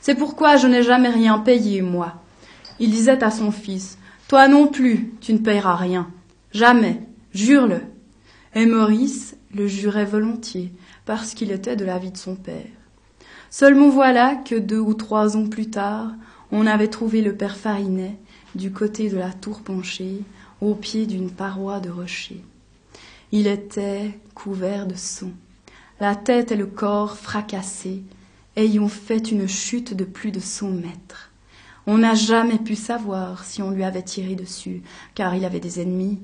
C'est 0.00 0.16
pourquoi 0.16 0.56
je 0.56 0.66
n'ai 0.66 0.82
jamais 0.82 1.08
rien 1.08 1.38
payé, 1.38 1.82
moi. 1.82 2.14
Il 2.78 2.90
disait 2.90 3.22
à 3.22 3.30
son 3.30 3.50
fils, 3.52 3.98
Toi 4.28 4.48
non 4.48 4.68
plus, 4.68 5.12
tu 5.20 5.34
ne 5.34 5.38
payeras 5.38 5.76
rien. 5.76 6.10
Jamais. 6.52 7.02
Jure-le. 7.34 7.80
Et 8.54 8.64
Maurice 8.64 9.36
le 9.54 9.66
jurait 9.66 10.04
volontiers, 10.04 10.72
parce 11.04 11.34
qu'il 11.34 11.50
était 11.50 11.76
de 11.76 11.84
l'avis 11.84 12.10
de 12.10 12.16
son 12.16 12.34
père. 12.34 12.64
Seulement 13.50 13.88
voilà 13.88 14.34
que 14.34 14.54
deux 14.54 14.78
ou 14.78 14.94
trois 14.94 15.36
ans 15.36 15.46
plus 15.46 15.70
tard, 15.70 16.12
on 16.50 16.66
avait 16.66 16.88
trouvé 16.88 17.22
le 17.22 17.34
père 17.34 17.56
Farinet 17.56 18.16
du 18.54 18.72
côté 18.72 19.10
de 19.10 19.16
la 19.16 19.32
tour 19.32 19.60
penchée, 19.60 20.22
au 20.60 20.74
pied 20.74 21.06
d'une 21.06 21.30
paroi 21.30 21.80
de 21.80 21.90
rocher. 21.90 22.40
Il 23.32 23.46
était 23.46 24.18
couvert 24.34 24.86
de 24.86 24.94
sang, 24.94 25.32
la 26.00 26.16
tête 26.16 26.52
et 26.52 26.56
le 26.56 26.66
corps 26.66 27.16
fracassés, 27.16 28.02
ayant 28.56 28.88
fait 28.88 29.30
une 29.30 29.48
chute 29.48 29.94
de 29.94 30.04
plus 30.04 30.30
de 30.30 30.40
cent 30.40 30.70
mètres. 30.70 31.30
On 31.86 31.98
n'a 31.98 32.14
jamais 32.14 32.58
pu 32.58 32.76
savoir 32.76 33.44
si 33.44 33.60
on 33.60 33.70
lui 33.70 33.84
avait 33.84 34.02
tiré 34.02 34.34
dessus, 34.34 34.82
car 35.14 35.34
il 35.34 35.44
avait 35.44 35.60
des 35.60 35.80
ennemis, 35.80 36.18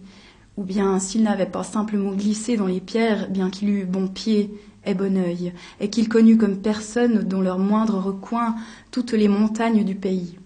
ou 0.57 0.63
bien 0.63 0.99
s'il 0.99 1.23
n'avait 1.23 1.47
pas 1.47 1.65
simplement 1.65 2.13
glissé 2.13 2.57
dans 2.57 2.67
les 2.67 2.81
pierres, 2.81 3.29
bien 3.29 3.51
qu'il 3.51 3.69
eût 3.69 3.85
bon 3.85 4.09
pied 4.09 4.51
et 4.87 4.95
bon 4.95 5.19
œil, 5.19 5.53
et 5.81 5.91
qu'il 5.91 6.09
connut 6.09 6.39
comme 6.39 6.63
personne 6.63 7.25
dans 7.25 7.43
leur 7.43 7.59
moindre 7.59 7.99
recoin 7.99 8.57
toutes 8.91 9.13
les 9.13 9.29
montagnes 9.29 9.85
du 9.85 9.95
pays. 9.95 10.39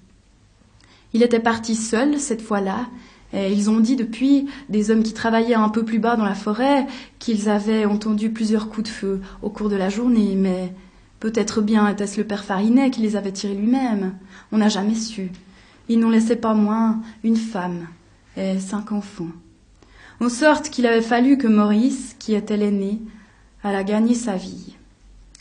Il 1.12 1.22
était 1.22 1.38
parti 1.38 1.76
seul 1.76 2.18
cette 2.18 2.42
fois-là, 2.42 2.88
et 3.32 3.52
ils 3.52 3.70
ont 3.70 3.78
dit 3.78 3.94
depuis, 3.94 4.48
des 4.68 4.90
hommes 4.90 5.04
qui 5.04 5.12
travaillaient 5.12 5.54
un 5.54 5.68
peu 5.68 5.84
plus 5.84 6.00
bas 6.00 6.16
dans 6.16 6.24
la 6.24 6.34
forêt, 6.34 6.86
qu'ils 7.20 7.48
avaient 7.48 7.84
entendu 7.84 8.30
plusieurs 8.30 8.68
coups 8.68 8.90
de 8.90 8.94
feu 8.94 9.20
au 9.42 9.50
cours 9.50 9.68
de 9.68 9.76
la 9.76 9.88
journée, 9.88 10.34
mais 10.36 10.72
peut-être 11.24 11.62
bien 11.62 11.88
était-ce 11.88 12.20
le 12.20 12.26
père 12.26 12.44
Farinet 12.44 12.90
qui 12.90 13.00
les 13.00 13.16
avait 13.16 13.32
tirés 13.32 13.54
lui-même. 13.54 14.12
On 14.52 14.58
n'a 14.58 14.68
jamais 14.68 14.94
su. 14.94 15.32
Il 15.88 15.98
n'en 15.98 16.10
laissait 16.10 16.36
pas 16.36 16.52
moins 16.52 17.00
une 17.22 17.38
femme 17.38 17.86
et 18.36 18.58
cinq 18.58 18.92
enfants. 18.92 19.30
En 20.20 20.28
sorte 20.28 20.68
qu'il 20.68 20.84
avait 20.84 21.00
fallu 21.00 21.38
que 21.38 21.46
Maurice, 21.46 22.14
qui 22.18 22.34
était 22.34 22.58
l'aîné, 22.58 23.00
elle 23.62 23.74
a 23.74 23.84
gagné 23.84 24.12
sa 24.12 24.36
vie. 24.36 24.76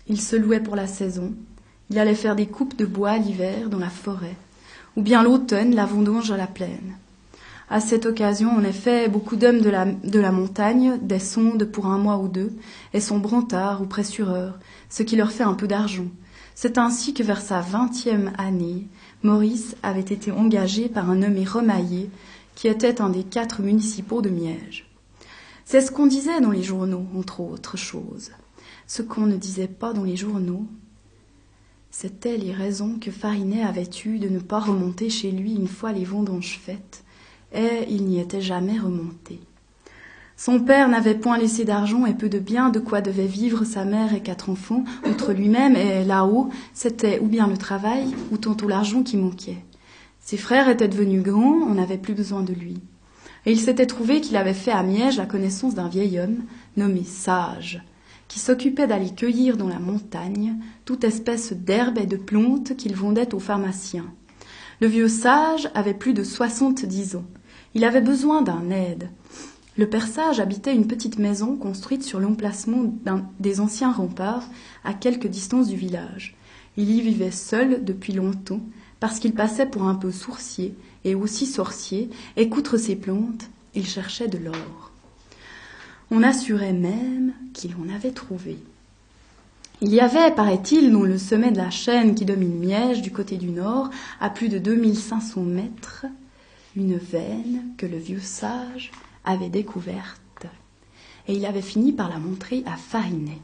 Il 0.08 0.22
se 0.22 0.38
louait 0.38 0.62
pour 0.62 0.78
la 0.78 0.88
saison. 0.88 1.34
Il 1.90 2.00
allait 2.00 2.16
faire 2.16 2.38
des 2.38 2.48
coupes 2.48 2.78
de 2.78 2.86
bois 2.86 3.18
l'hiver 3.18 3.68
dans 3.68 3.78
la 3.78 3.90
forêt, 3.90 4.38
ou 4.96 5.02
bien 5.02 5.22
l'automne 5.22 5.76
la 5.76 5.86
vendange 5.86 6.32
à 6.32 6.38
la 6.38 6.48
plaine. 6.48 6.96
À 7.74 7.80
cette 7.80 8.06
occasion, 8.06 8.52
en 8.52 8.64
effet, 8.64 9.10
beaucoup 9.10 9.36
d'hommes 9.36 9.62
de 9.62 9.70
la, 9.72 9.86
de 9.86 10.20
la 10.20 10.32
montagne 10.32 11.00
des 11.02 11.18
sondes 11.18 11.66
pour 11.66 11.88
un 11.88 11.98
mois 11.98 12.20
ou 12.20 12.28
deux 12.28 12.54
et 12.94 13.00
sont 13.00 13.18
brantards 13.18 13.82
ou 13.82 13.88
pressureurs, 13.88 14.60
ce 14.92 15.02
qui 15.02 15.16
leur 15.16 15.32
fait 15.32 15.42
un 15.42 15.56
peu 15.56 15.68
d'argent. 15.68 16.06
C'est 16.54 16.78
ainsi 16.78 17.16
que 17.16 17.24
vers 17.24 17.42
sa 17.42 17.62
vingtième 17.62 18.32
année, 18.38 18.86
Maurice 19.24 19.76
avait 19.82 20.02
été 20.02 20.32
engagé 20.32 20.88
par 20.88 21.10
un 21.10 21.16
nommé 21.16 21.46
Remaillé, 21.46 22.12
qui 22.54 22.68
était 22.68 23.02
un 23.02 23.10
des 23.10 23.24
quatre 23.24 23.64
municipaux 23.64 24.22
de 24.22 24.30
Miège. 24.30 24.88
C'est 25.66 25.82
ce 25.82 25.92
qu'on 25.92 26.06
disait 26.06 26.42
dans 26.42 26.52
les 26.52 26.62
journaux, 26.62 27.08
entre 27.18 27.40
autres 27.40 27.76
choses. 27.76 28.30
Ce 28.86 29.02
qu'on 29.02 29.26
ne 29.26 29.36
disait 29.36 29.66
pas 29.68 29.94
dans 29.94 30.04
les 30.04 30.16
journaux, 30.16 30.68
c'était 31.90 32.38
les 32.38 32.54
raisons 32.54 33.00
que 33.02 33.10
Farinet 33.10 33.64
avait 33.64 33.90
eues 34.06 34.20
de 34.20 34.30
ne 34.30 34.38
pas 34.38 34.60
remonter 34.60 35.10
chez 35.10 35.32
lui 35.32 35.56
une 35.56 35.68
fois 35.68 35.92
les 35.92 36.06
vendanges 36.06 36.60
faites, 36.64 37.04
et 37.54 37.86
il 37.90 38.06
n'y 38.06 38.20
était 38.20 38.42
jamais 38.42 38.80
remonté. 38.80 39.40
Son 40.36 40.60
père 40.60 40.90
n'avait 40.90 41.16
point 41.16 41.38
laissé 41.38 41.64
d'argent 41.64 42.06
et 42.06 42.14
peu 42.14 42.28
de 42.28 42.40
biens, 42.40 42.70
de 42.70 42.80
quoi 42.80 43.02
devaient 43.02 43.28
vivre 43.28 43.64
sa 43.64 43.86
mère 43.86 44.14
et 44.14 44.22
quatre 44.22 44.50
enfants, 44.50 44.84
outre 45.10 45.32
lui-même, 45.32 45.76
et 45.76 46.04
là-haut, 46.04 46.50
c'était 46.74 47.20
ou 47.20 47.28
bien 47.28 47.48
le 47.48 47.58
travail, 47.58 48.08
ou 48.32 48.38
tantôt 48.38 48.68
l'argent 48.68 49.04
qui 49.04 49.18
manquait. 49.18 49.64
Ses 50.20 50.38
frères 50.38 50.70
étaient 50.70 50.88
devenus 50.88 51.22
grands, 51.22 51.62
on 51.68 51.76
n'avait 51.76 51.98
plus 51.98 52.14
besoin 52.14 52.42
de 52.42 52.54
lui 52.54 52.82
et 53.46 53.52
il 53.52 53.60
s'était 53.60 53.86
trouvé 53.86 54.22
qu'il 54.22 54.38
avait 54.38 54.54
fait 54.54 54.72
à 54.72 54.84
Miège 54.84 55.18
la 55.18 55.26
connaissance 55.26 55.76
d'un 55.76 55.90
vieil 55.90 56.20
homme 56.20 56.44
nommé 56.78 57.04
Sage, 57.04 57.84
qui 58.28 58.40
s'occupait 58.40 58.88
d'aller 58.88 59.14
cueillir 59.14 59.58
dans 59.58 59.68
la 59.68 59.80
montagne 59.80 60.56
toute 60.86 61.04
espèce 61.04 61.54
d'herbes 61.54 61.98
et 61.98 62.06
de 62.06 62.18
plantes 62.18 62.76
qu'il 62.76 62.96
vendait 62.96 63.34
aux 63.34 63.40
pharmaciens. 63.40 64.12
Le 64.80 64.88
vieux 64.88 65.10
Sage 65.10 65.70
avait 65.76 65.94
plus 65.94 66.14
de 66.14 66.24
soixante-dix 66.24 67.16
ans. 67.16 67.26
Il 67.76 67.84
avait 67.84 68.02
besoin 68.02 68.42
d'un 68.42 68.70
aide. 68.70 69.10
Le 69.78 69.90
père 69.90 70.08
Sage 70.08 70.40
habitait 70.40 70.76
une 70.76 70.88
petite 70.88 71.18
maison 71.18 71.56
construite 71.56 72.04
sur 72.04 72.20
l'emplacement 72.20 72.94
des 73.40 73.60
anciens 73.60 73.92
remparts 73.92 74.48
à 74.84 74.94
quelque 74.94 75.28
distance 75.28 75.68
du 75.68 75.76
village. 75.76 76.36
Il 76.78 76.92
y 76.92 77.02
vivait 77.02 77.32
seul 77.32 77.84
depuis 77.84 78.14
longtemps 78.14 78.62
parce 79.00 79.20
qu'il 79.20 79.34
passait 79.34 79.66
pour 79.66 79.84
un 79.84 79.96
peu 79.96 80.12
sourcier 80.12 80.76
et 81.04 81.16
aussi 81.16 81.46
sorcier, 81.46 82.10
et 82.38 82.50
qu'outre 82.50 82.78
ses 82.78 82.96
plantes, 82.96 83.50
il 83.76 83.86
cherchait 83.86 84.28
de 84.28 84.38
l'or. 84.38 84.92
On 86.12 86.24
assurait 86.24 86.74
même 86.74 87.34
qu'il 87.54 87.76
en 87.76 87.94
avait 87.94 88.12
trouvé. 88.12 88.58
Il 89.82 89.94
y 89.94 90.00
avait, 90.00 90.32
paraît-il, 90.32 90.92
dans 90.92 91.02
le 91.02 91.18
sommet 91.18 91.52
de 91.52 91.58
la 91.58 91.70
chaîne 91.70 92.16
qui 92.16 92.24
domine 92.24 92.58
Miège, 92.58 93.02
du 93.02 93.12
côté 93.12 93.36
du 93.36 93.50
nord, 93.50 93.90
à 94.22 94.30
plus 94.30 94.48
de 94.48 94.60
2500 94.60 95.42
mètres, 95.42 96.06
une 96.76 96.98
veine 96.98 97.74
que 97.78 97.86
le 97.86 97.98
vieux 97.98 98.20
sage 98.20 98.92
avait 99.24 99.50
découverte, 99.50 100.48
et 101.28 101.36
il 101.36 101.46
avait 101.46 101.62
fini 101.62 101.92
par 101.92 102.10
la 102.10 102.18
montrer 102.18 102.64
à 102.66 102.76
Farinet. 102.76 103.40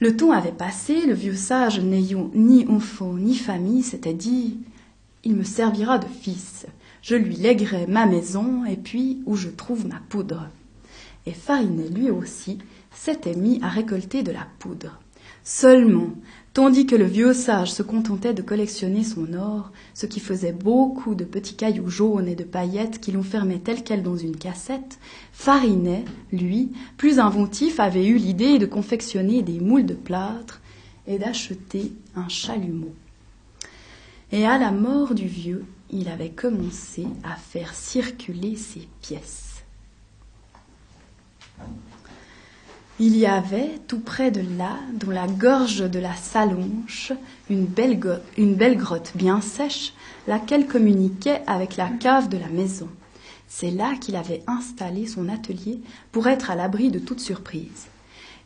Le 0.00 0.16
temps 0.16 0.32
avait 0.32 0.52
passé, 0.52 1.06
le 1.06 1.14
vieux 1.14 1.34
sage, 1.34 1.80
n'ayant 1.80 2.30
ni 2.34 2.66
enfant 2.68 3.14
ni 3.14 3.34
famille, 3.34 3.82
s'était 3.82 4.12
dit 4.12 4.58
il 5.26 5.34
me 5.34 5.42
servira 5.42 5.98
de 5.98 6.06
fils. 6.06 6.66
Je 7.02 7.16
lui 7.16 7.34
lèguerai 7.34 7.86
ma 7.88 8.06
maison 8.06 8.64
et 8.64 8.76
puis 8.76 9.22
où 9.26 9.34
je 9.34 9.48
trouve 9.48 9.86
ma 9.86 10.00
poudre. 10.08 10.48
Et 11.26 11.32
Farinet 11.32 11.88
lui 11.88 12.10
aussi 12.10 12.58
s'était 12.92 13.34
mis 13.34 13.60
à 13.62 13.68
récolter 13.68 14.22
de 14.22 14.30
la 14.30 14.46
poudre. 14.60 15.00
Seulement, 15.42 16.10
tandis 16.56 16.86
que 16.86 16.96
le 16.96 17.04
vieux 17.04 17.34
sage 17.34 17.70
se 17.70 17.82
contentait 17.82 18.32
de 18.32 18.40
collectionner 18.40 19.04
son 19.04 19.34
or, 19.34 19.72
ce 19.92 20.06
qui 20.06 20.20
faisait 20.20 20.54
beaucoup 20.54 21.14
de 21.14 21.26
petits 21.26 21.54
cailloux 21.54 21.90
jaunes 21.90 22.28
et 22.28 22.34
de 22.34 22.44
paillettes 22.44 22.98
qui 22.98 23.12
l'enfermaient 23.12 23.58
tel 23.58 23.84
quel 23.84 24.02
dans 24.02 24.16
une 24.16 24.38
cassette, 24.38 24.98
Farinet, 25.32 26.06
lui, 26.32 26.72
plus 26.96 27.18
inventif, 27.18 27.78
avait 27.78 28.06
eu 28.06 28.16
l'idée 28.16 28.58
de 28.58 28.64
confectionner 28.64 29.42
des 29.42 29.60
moules 29.60 29.84
de 29.84 29.92
plâtre 29.92 30.62
et 31.06 31.18
d'acheter 31.18 31.92
un 32.14 32.30
chalumeau. 32.30 32.94
Et 34.32 34.46
à 34.46 34.56
la 34.56 34.70
mort 34.70 35.14
du 35.14 35.26
vieux, 35.26 35.66
il 35.90 36.08
avait 36.08 36.30
commencé 36.30 37.06
à 37.22 37.36
faire 37.36 37.74
circuler 37.74 38.56
ses 38.56 38.88
pièces. 39.02 39.62
Il 42.98 43.14
y 43.14 43.26
avait, 43.26 43.78
tout 43.88 44.00
près 44.00 44.30
de 44.30 44.40
là, 44.56 44.78
dans 44.94 45.10
la 45.10 45.26
gorge 45.26 45.80
de 45.80 45.98
la 45.98 46.14
Salonche, 46.14 47.12
une 47.50 47.66
belle, 47.66 48.00
une 48.38 48.54
belle 48.54 48.78
grotte 48.78 49.12
bien 49.14 49.42
sèche, 49.42 49.92
laquelle 50.26 50.66
communiquait 50.66 51.42
avec 51.46 51.76
la 51.76 51.90
cave 51.90 52.30
de 52.30 52.38
la 52.38 52.48
maison. 52.48 52.88
C'est 53.48 53.70
là 53.70 53.96
qu'il 54.00 54.16
avait 54.16 54.42
installé 54.46 55.06
son 55.06 55.28
atelier 55.28 55.80
pour 56.10 56.26
être 56.26 56.50
à 56.50 56.54
l'abri 56.54 56.90
de 56.90 56.98
toute 56.98 57.20
surprise. 57.20 57.88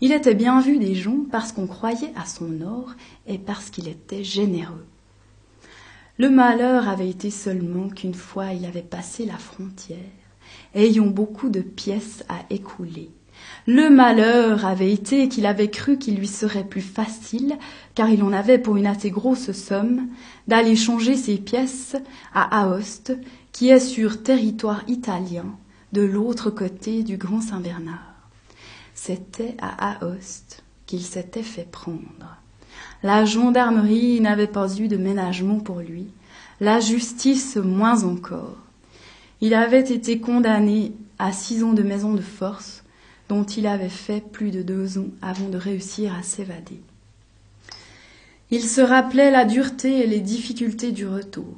Il 0.01 0.11
était 0.11 0.35
bien 0.35 0.61
vu 0.61 0.79
des 0.79 0.97
gens 0.97 1.27
parce 1.31 1.53
qu'on 1.53 1.69
croyait 1.69 2.13
à 2.17 2.27
son 2.27 2.61
or 2.63 2.91
et 3.29 3.39
parce 3.39 3.71
qu'il 3.71 3.87
était 3.87 4.25
généreux. 4.25 4.85
Le 6.19 6.29
malheur 6.29 6.89
avait 6.89 7.09
été 7.09 7.31
seulement 7.31 7.89
qu'une 7.89 8.15
fois 8.15 8.53
il 8.53 8.65
avait 8.65 8.83
passé 8.83 9.27
la 9.27 9.39
frontière, 9.39 9.99
ayant 10.75 11.07
beaucoup 11.07 11.51
de 11.51 11.61
pièces 11.61 12.25
à 12.29 12.41
écouler. 12.51 13.11
Le 13.73 13.89
malheur 13.89 14.67
avait 14.67 14.93
été 14.93 15.29
qu'il 15.29 15.47
avait 15.47 15.71
cru 15.71 15.97
qu'il 15.97 16.17
lui 16.17 16.27
serait 16.27 16.65
plus 16.65 16.81
facile, 16.81 17.57
car 17.95 18.09
il 18.09 18.25
en 18.25 18.33
avait 18.33 18.59
pour 18.59 18.77
une 18.77 18.89
assez 18.89 19.13
grosse 19.13 19.53
somme, 19.53 20.09
d'aller 20.49 20.75
changer 20.75 21.15
ses 21.15 21.37
pièces 21.37 21.95
à 22.35 22.63
Aoste, 22.63 23.17
qui 23.53 23.69
est 23.69 23.79
sur 23.79 24.25
territoire 24.25 24.83
italien, 24.89 25.45
de 25.93 26.03
l'autre 26.03 26.51
côté 26.51 27.05
du 27.05 27.17
Grand 27.17 27.41
Saint-Bernard. 27.41 28.13
C'était 28.97 29.57
à 29.61 30.05
Aoste 30.05 30.65
qu'il 30.87 31.03
s'était 31.03 31.45
fait 31.45 31.71
prendre. 31.71 32.39
La 33.05 33.25
gendarmerie 33.25 34.21
n'avait 34.21 34.49
pas 34.49 34.67
eu 34.79 34.89
de 34.89 34.97
ménagement 34.97 35.61
pour 35.61 35.79
lui, 35.79 36.09
la 36.61 36.81
justice 36.81 37.55
moins 37.55 38.03
encore. 38.03 38.57
Il 39.41 39.55
avait 39.55 39.89
été 39.93 40.19
condamné 40.19 40.93
à 41.21 41.31
six 41.31 41.63
ans 41.63 41.73
de 41.73 41.85
maison 41.85 42.15
de 42.15 42.21
force, 42.21 42.80
dont 43.31 43.45
il 43.45 43.69
avait 43.69 43.89
fait 43.89 44.21
plus 44.21 44.51
de 44.51 44.61
deux 44.61 44.99
ans 44.99 45.07
avant 45.23 45.49
de 45.49 45.57
réussir 45.57 46.13
à 46.19 46.25
s'évader. 46.25 46.81
Il 48.51 48.65
se 48.65 48.81
rappelait 48.81 49.31
la 49.31 49.45
dureté 49.45 50.01
et 50.01 50.09
les 50.09 50.19
difficultés 50.19 50.91
du 50.91 51.07
retour. 51.07 51.55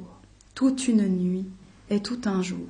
Toute 0.55 0.87
une 0.87 1.09
nuit 1.09 1.47
et 1.89 2.01
tout 2.01 2.21
un 2.27 2.43
jour. 2.43 2.69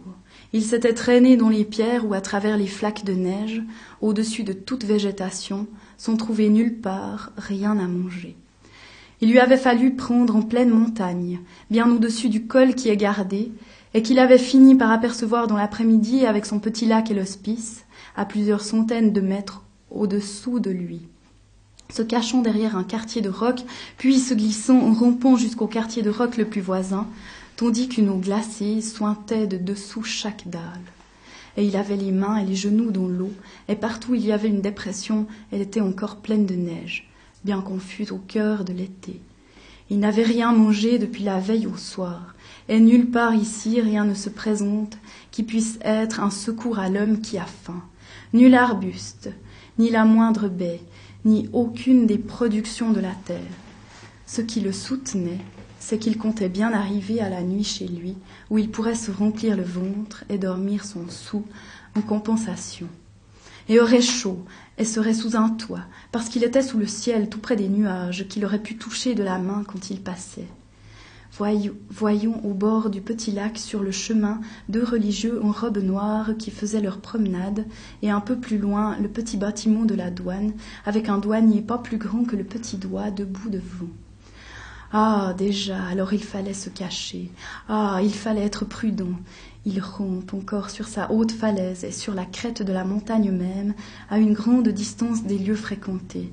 Il 0.52 0.62
s'était 0.62 0.94
traîné 0.94 1.36
dans 1.36 1.48
les 1.48 1.64
pierres 1.64 2.06
ou 2.06 2.14
à 2.14 2.20
travers 2.20 2.56
les 2.56 2.68
flaques 2.68 3.04
de 3.04 3.14
neige, 3.14 3.60
au-dessus 4.00 4.44
de 4.44 4.52
toute 4.52 4.84
végétation, 4.84 5.66
sans 5.98 6.16
trouver 6.16 6.48
nulle 6.48 6.78
part 6.78 7.32
rien 7.36 7.76
à 7.80 7.88
manger. 7.88 8.36
Il 9.20 9.32
lui 9.32 9.40
avait 9.40 9.56
fallu 9.56 9.96
prendre 9.96 10.36
en 10.36 10.42
pleine 10.42 10.70
montagne, 10.70 11.40
bien 11.72 11.90
au-dessus 11.90 12.28
du 12.28 12.46
col 12.46 12.76
qui 12.76 12.88
est 12.88 12.96
gardé, 12.96 13.50
et 13.94 14.02
qu'il 14.02 14.20
avait 14.20 14.38
fini 14.38 14.76
par 14.76 14.92
apercevoir 14.92 15.48
dans 15.48 15.56
l'après-midi 15.56 16.24
avec 16.24 16.46
son 16.46 16.60
petit 16.60 16.86
lac 16.86 17.10
et 17.10 17.14
l'hospice, 17.14 17.84
à 18.16 18.24
plusieurs 18.24 18.62
centaines 18.62 19.12
de 19.12 19.20
mètres 19.20 19.62
au-dessous 19.90 20.60
de 20.60 20.70
lui. 20.70 21.02
Se 21.90 22.02
cachant 22.02 22.40
derrière 22.40 22.76
un 22.76 22.84
quartier 22.84 23.20
de 23.20 23.28
roc, 23.28 23.60
puis 23.98 24.18
se 24.18 24.32
glissant 24.32 24.78
en 24.78 24.94
rompant 24.94 25.36
jusqu'au 25.36 25.66
quartier 25.66 26.02
de 26.02 26.10
roc 26.10 26.38
le 26.38 26.46
plus 26.46 26.62
voisin, 26.62 27.06
tandis 27.56 27.88
qu'une 27.88 28.08
eau 28.08 28.16
glacée 28.16 28.80
sointait 28.80 29.46
de 29.46 29.58
dessous 29.58 30.02
chaque 30.02 30.48
dalle. 30.48 30.62
Et 31.58 31.66
il 31.66 31.76
avait 31.76 31.96
les 31.96 32.12
mains 32.12 32.38
et 32.38 32.46
les 32.46 32.54
genoux 32.54 32.90
dans 32.90 33.08
l'eau, 33.08 33.32
et 33.68 33.76
partout 33.76 34.14
il 34.14 34.24
y 34.24 34.32
avait 34.32 34.48
une 34.48 34.62
dépression, 34.62 35.26
elle 35.50 35.60
était 35.60 35.82
encore 35.82 36.16
pleine 36.16 36.46
de 36.46 36.54
neige, 36.54 37.10
bien 37.44 37.60
qu'on 37.60 37.78
fût 37.78 38.10
au 38.10 38.18
cœur 38.18 38.64
de 38.64 38.72
l'été. 38.72 39.20
Il 39.90 39.98
n'avait 39.98 40.22
rien 40.22 40.52
mangé 40.52 40.98
depuis 40.98 41.24
la 41.24 41.40
veille 41.40 41.66
au 41.66 41.76
soir, 41.76 42.34
et 42.70 42.80
nulle 42.80 43.10
part 43.10 43.34
ici 43.34 43.82
rien 43.82 44.06
ne 44.06 44.14
se 44.14 44.30
présente 44.30 44.96
qui 45.30 45.42
puisse 45.42 45.78
être 45.82 46.20
un 46.20 46.30
secours 46.30 46.78
à 46.78 46.88
l'homme 46.88 47.20
qui 47.20 47.36
a 47.36 47.44
faim 47.44 47.82
nul 48.32 48.54
arbuste, 48.54 49.30
ni 49.78 49.90
la 49.90 50.04
moindre 50.04 50.48
baie, 50.48 50.80
ni 51.24 51.48
aucune 51.52 52.06
des 52.06 52.18
productions 52.18 52.90
de 52.90 53.00
la 53.00 53.14
terre. 53.24 53.40
Ce 54.26 54.40
qui 54.40 54.60
le 54.60 54.72
soutenait, 54.72 55.40
c'est 55.78 55.98
qu'il 55.98 56.16
comptait 56.16 56.48
bien 56.48 56.72
arriver 56.72 57.20
à 57.20 57.28
la 57.28 57.42
nuit 57.42 57.64
chez 57.64 57.86
lui, 57.86 58.16
où 58.50 58.58
il 58.58 58.70
pourrait 58.70 58.94
se 58.94 59.10
remplir 59.10 59.56
le 59.56 59.62
ventre 59.62 60.24
et 60.28 60.38
dormir 60.38 60.84
son 60.84 61.08
sou 61.08 61.44
en 61.96 62.00
compensation. 62.00 62.88
Et 63.68 63.80
aurait 63.80 64.00
chaud, 64.00 64.44
et 64.78 64.84
serait 64.84 65.14
sous 65.14 65.36
un 65.36 65.50
toit, 65.50 65.84
parce 66.10 66.28
qu'il 66.28 66.44
était 66.44 66.62
sous 66.62 66.78
le 66.78 66.86
ciel 66.86 67.28
tout 67.28 67.38
près 67.38 67.56
des 67.56 67.68
nuages 67.68 68.26
qu'il 68.28 68.44
aurait 68.44 68.62
pu 68.62 68.76
toucher 68.76 69.14
de 69.14 69.22
la 69.22 69.38
main 69.38 69.64
quand 69.66 69.90
il 69.90 70.00
passait. 70.00 70.48
Voyons, 71.34 72.44
au 72.44 72.52
bord 72.52 72.90
du 72.90 73.00
petit 73.00 73.32
lac 73.32 73.56
sur 73.56 73.82
le 73.82 73.90
chemin 73.90 74.42
deux 74.68 74.84
religieux 74.84 75.42
en 75.42 75.50
robe 75.50 75.78
noire 75.78 76.32
qui 76.38 76.50
faisaient 76.50 76.82
leur 76.82 76.98
promenade, 76.98 77.64
et 78.02 78.10
un 78.10 78.20
peu 78.20 78.36
plus 78.36 78.58
loin 78.58 78.98
le 79.00 79.08
petit 79.08 79.38
bâtiment 79.38 79.86
de 79.86 79.94
la 79.94 80.10
douane, 80.10 80.52
avec 80.84 81.08
un 81.08 81.16
douanier 81.16 81.62
pas 81.62 81.78
plus 81.78 81.96
grand 81.96 82.24
que 82.24 82.36
le 82.36 82.44
petit 82.44 82.76
doigt 82.76 83.10
debout 83.10 83.48
devant. 83.48 83.88
Ah, 84.92 85.34
déjà, 85.38 85.82
alors 85.84 86.12
il 86.12 86.22
fallait 86.22 86.52
se 86.52 86.68
cacher. 86.68 87.30
Ah, 87.66 88.00
il 88.02 88.12
fallait 88.12 88.44
être 88.44 88.66
prudent. 88.66 89.18
Il 89.64 89.80
rompt 89.80 90.34
encore 90.34 90.68
sur 90.68 90.86
sa 90.86 91.10
haute 91.10 91.32
falaise 91.32 91.84
et 91.84 91.92
sur 91.92 92.12
la 92.12 92.26
crête 92.26 92.62
de 92.62 92.74
la 92.74 92.84
montagne 92.84 93.30
même, 93.30 93.72
à 94.10 94.18
une 94.18 94.34
grande 94.34 94.68
distance 94.68 95.22
des 95.22 95.38
lieux 95.38 95.56
fréquentés 95.56 96.30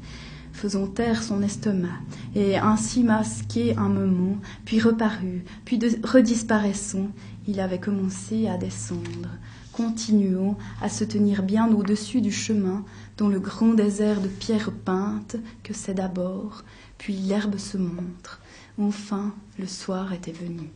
faisant 0.59 0.87
taire 0.87 1.23
son 1.23 1.41
estomac, 1.41 1.87
et 2.35 2.57
ainsi 2.57 3.03
masqué 3.03 3.77
un 3.77 3.87
moment, 3.87 4.37
puis 4.65 4.81
reparu, 4.81 5.45
puis 5.63 5.79
redisparaissant, 6.03 7.07
il 7.47 7.61
avait 7.61 7.79
commencé 7.79 8.47
à 8.47 8.57
descendre, 8.57 9.29
continuant 9.71 10.57
à 10.81 10.89
se 10.89 11.05
tenir 11.05 11.43
bien 11.43 11.71
au-dessus 11.71 12.19
du 12.19 12.33
chemin, 12.33 12.83
dont 13.17 13.29
le 13.29 13.39
grand 13.39 13.73
désert 13.73 14.19
de 14.19 14.27
pierres 14.27 14.73
peintes 14.73 15.37
que 15.63 15.73
c'est 15.73 15.93
d'abord, 15.93 16.63
puis 16.97 17.13
l'herbe 17.13 17.57
se 17.57 17.77
montre. 17.77 18.41
Enfin, 18.77 19.33
le 19.57 19.65
soir 19.65 20.11
était 20.11 20.33
venu. 20.33 20.69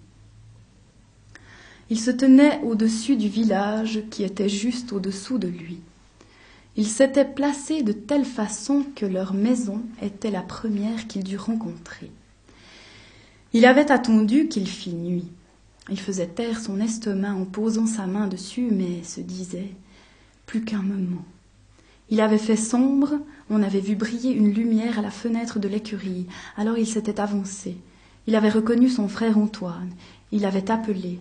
Il 1.89 2.00
se 2.00 2.12
tenait 2.12 2.62
au-dessus 2.63 3.17
du 3.17 3.28
village 3.28 4.00
qui 4.10 4.24
était 4.24 4.50
juste 4.50 4.93
au-dessous 4.93 5.39
de 5.39 5.50
lui. 5.50 5.82
Ils 6.76 6.88
s'étaient 6.88 7.26
placés 7.26 7.84
de 7.84 7.92
telle 7.92 8.26
façon 8.26 8.84
que 8.96 9.06
leur 9.06 9.34
maison 9.34 9.82
était 10.02 10.32
la 10.32 10.42
première 10.42 11.08
qu'il 11.08 11.24
dut 11.24 11.38
rencontrer. 11.38 12.12
Il 13.54 13.66
avait 13.66 13.92
attendu 13.92 14.48
qu'il 14.48 14.68
fît 14.68 14.94
nuit. 14.94 15.28
Il 15.90 16.00
faisait 16.00 16.28
taire 16.28 16.60
son 16.60 16.80
estomac 16.80 17.34
en 17.34 17.46
posant 17.46 17.86
sa 17.86 18.08
main 18.08 18.28
dessus, 18.28 18.70
mais 18.72 19.04
se 19.04 19.22
disait 19.22 19.70
plus 20.48 20.64
qu'un 20.64 20.82
moment. 20.82 21.26
Il 22.10 22.22
avait 22.22 22.38
fait 22.38 22.58
sombre, 22.58 23.20
on 23.50 23.62
avait 23.62 23.80
vu 23.80 23.96
briller 23.96 24.32
une 24.32 24.54
lumière 24.54 25.00
à 25.00 25.02
la 25.02 25.12
fenêtre 25.12 25.60
de 25.60 25.68
l'écurie, 25.68 26.28
alors 26.58 26.78
il 26.78 26.88
s'était 26.88 27.20
avancé. 27.20 27.78
Il 28.28 28.36
avait 28.36 28.50
reconnu 28.50 28.90
son 28.90 29.08
frère 29.08 29.38
Antoine, 29.38 29.92
il 30.32 30.46
avait 30.46 30.72
appelé. 30.72 31.20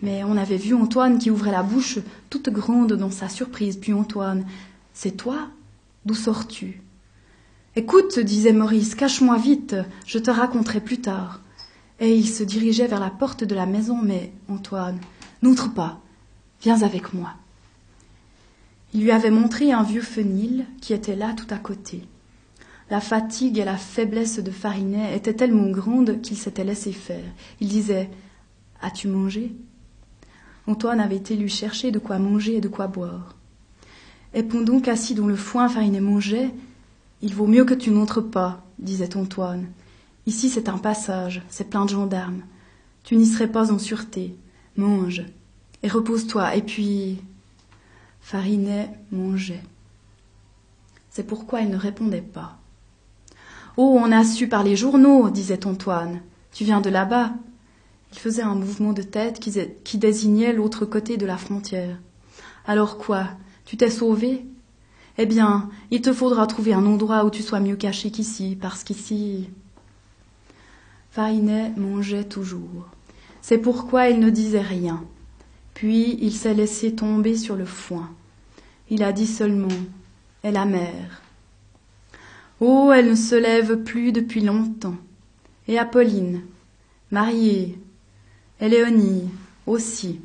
Mais 0.00 0.22
on 0.24 0.36
avait 0.36 0.56
vu 0.56 0.74
Antoine 0.74 1.18
qui 1.18 1.30
ouvrait 1.30 1.50
la 1.50 1.62
bouche 1.62 1.98
toute 2.30 2.50
grande 2.50 2.92
dans 2.92 3.10
sa 3.10 3.28
surprise, 3.28 3.76
puis 3.76 3.92
Antoine 3.92 4.44
c'est 5.00 5.16
toi? 5.16 5.46
D'où 6.06 6.14
sors-tu? 6.14 6.82
Écoute, 7.76 8.18
disait 8.18 8.52
Maurice, 8.52 8.96
cache-moi 8.96 9.38
vite, 9.38 9.76
je 10.04 10.18
te 10.18 10.28
raconterai 10.28 10.80
plus 10.80 11.00
tard. 11.00 11.40
Et 12.00 12.16
il 12.16 12.28
se 12.28 12.42
dirigeait 12.42 12.88
vers 12.88 12.98
la 12.98 13.10
porte 13.10 13.44
de 13.44 13.54
la 13.54 13.64
maison, 13.64 14.02
mais 14.02 14.32
Antoine, 14.48 14.98
n'outre 15.40 15.72
pas, 15.72 16.00
viens 16.62 16.82
avec 16.82 17.14
moi. 17.14 17.34
Il 18.92 19.02
lui 19.02 19.12
avait 19.12 19.30
montré 19.30 19.70
un 19.70 19.84
vieux 19.84 20.02
fenil 20.02 20.66
qui 20.80 20.92
était 20.92 21.14
là 21.14 21.32
tout 21.32 21.46
à 21.54 21.58
côté. 21.58 22.02
La 22.90 23.00
fatigue 23.00 23.58
et 23.58 23.64
la 23.64 23.76
faiblesse 23.76 24.40
de 24.40 24.50
Farinet 24.50 25.14
étaient 25.16 25.34
tellement 25.34 25.70
grandes 25.70 26.20
qu'il 26.22 26.36
s'était 26.36 26.64
laissé 26.64 26.90
faire. 26.90 27.30
Il 27.60 27.68
disait 27.68 28.10
As-tu 28.82 29.06
mangé? 29.06 29.54
Antoine 30.66 30.98
avait 30.98 31.18
été 31.18 31.36
lui 31.36 31.48
chercher 31.48 31.92
de 31.92 32.00
quoi 32.00 32.18
manger 32.18 32.56
et 32.56 32.60
de 32.60 32.66
quoi 32.66 32.88
boire. 32.88 33.37
Et 34.38 34.44
pendant 34.44 34.78
qu'assis 34.78 35.16
dans 35.16 35.26
le 35.26 35.34
foin 35.34 35.68
Farinet 35.68 36.00
mangeait, 36.00 36.54
il 37.22 37.34
vaut 37.34 37.48
mieux 37.48 37.64
que 37.64 37.74
tu 37.74 37.90
n'entres 37.90 38.20
pas, 38.20 38.64
disait 38.78 39.16
Antoine. 39.16 39.66
Ici 40.26 40.48
c'est 40.48 40.68
un 40.68 40.78
passage, 40.78 41.42
c'est 41.48 41.68
plein 41.68 41.84
de 41.84 41.90
gendarmes. 41.90 42.42
Tu 43.02 43.16
n'y 43.16 43.26
serais 43.26 43.50
pas 43.50 43.72
en 43.72 43.80
sûreté. 43.80 44.36
Mange 44.76 45.24
et 45.82 45.88
repose-toi. 45.88 46.54
Et 46.54 46.62
puis. 46.62 47.18
Farinet 48.20 48.90
mangeait. 49.10 49.64
C'est 51.10 51.26
pourquoi 51.26 51.62
il 51.62 51.70
ne 51.70 51.76
répondait 51.76 52.22
pas. 52.22 52.58
Oh, 53.76 53.98
on 54.00 54.12
a 54.12 54.22
su 54.22 54.46
par 54.46 54.62
les 54.62 54.76
journaux, 54.76 55.30
disait 55.30 55.66
Antoine. 55.66 56.20
Tu 56.52 56.62
viens 56.62 56.80
de 56.80 56.90
là-bas. 56.90 57.32
Il 58.12 58.18
faisait 58.20 58.42
un 58.42 58.54
mouvement 58.54 58.92
de 58.92 59.02
tête 59.02 59.40
qui 59.40 59.98
désignait 59.98 60.52
l'autre 60.52 60.84
côté 60.84 61.16
de 61.16 61.26
la 61.26 61.38
frontière. 61.38 61.98
Alors 62.68 62.98
quoi? 62.98 63.30
Tu 63.68 63.76
t'es 63.76 63.90
sauvé 63.90 64.46
Eh 65.18 65.26
bien, 65.26 65.68
il 65.90 66.00
te 66.00 66.14
faudra 66.14 66.46
trouver 66.46 66.72
un 66.72 66.86
endroit 66.86 67.26
où 67.26 67.30
tu 67.30 67.42
sois 67.42 67.60
mieux 67.60 67.76
caché 67.76 68.10
qu'ici, 68.10 68.56
parce 68.58 68.82
qu'ici. 68.82 69.50
Farinet 71.10 71.74
mangeait 71.76 72.24
toujours. 72.24 72.88
C'est 73.42 73.58
pourquoi 73.58 74.08
il 74.08 74.20
ne 74.20 74.30
disait 74.30 74.62
rien. 74.62 75.04
Puis 75.74 76.16
il 76.22 76.32
s'est 76.32 76.54
laissé 76.54 76.94
tomber 76.94 77.36
sur 77.36 77.56
le 77.56 77.66
foin. 77.66 78.08
Il 78.88 79.02
a 79.02 79.12
dit 79.12 79.26
seulement 79.26 79.68
Et 80.44 80.50
la 80.50 80.64
mère 80.64 81.20
Oh, 82.60 82.90
elle 82.90 83.10
ne 83.10 83.14
se 83.14 83.34
lève 83.34 83.82
plus 83.82 84.12
depuis 84.12 84.40
longtemps. 84.40 84.96
Et 85.68 85.78
Apolline, 85.78 86.40
mariée. 87.10 87.78
Et 88.62 88.68
Léonie 88.70 89.28
aussi. 89.66 90.22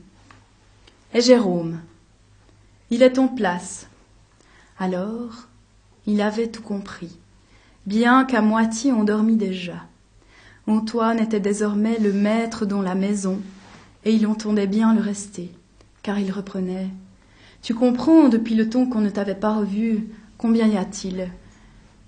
Et 1.14 1.20
Jérôme. 1.20 1.82
Il 2.96 3.02
est 3.02 3.18
en 3.18 3.28
place. 3.28 3.88
Alors, 4.78 5.48
il 6.06 6.22
avait 6.22 6.50
tout 6.50 6.62
compris, 6.62 7.18
bien 7.88 8.24
qu'à 8.24 8.44
moitié 8.44 8.92
endormi 8.92 9.36
déjà. 9.36 9.88
Antoine 10.68 11.18
était 11.18 11.40
désormais 11.40 11.98
le 11.98 12.14
maître 12.14 12.68
dans 12.68 12.84
la 12.84 12.94
maison, 12.94 13.42
et 14.06 14.14
il 14.14 14.28
entendait 14.28 14.68
bien 14.68 14.94
le 14.94 15.02
rester, 15.02 15.50
car 16.04 16.20
il 16.20 16.32
reprenait. 16.32 16.90
Tu 17.64 17.74
comprends, 17.74 18.30
depuis 18.30 18.54
le 18.54 18.70
temps 18.70 18.86
qu'on 18.86 19.02
ne 19.02 19.10
t'avait 19.10 19.34
pas 19.34 19.56
revu, 19.56 20.08
combien 20.38 20.68
y 20.68 20.78
a-t-il? 20.78 21.32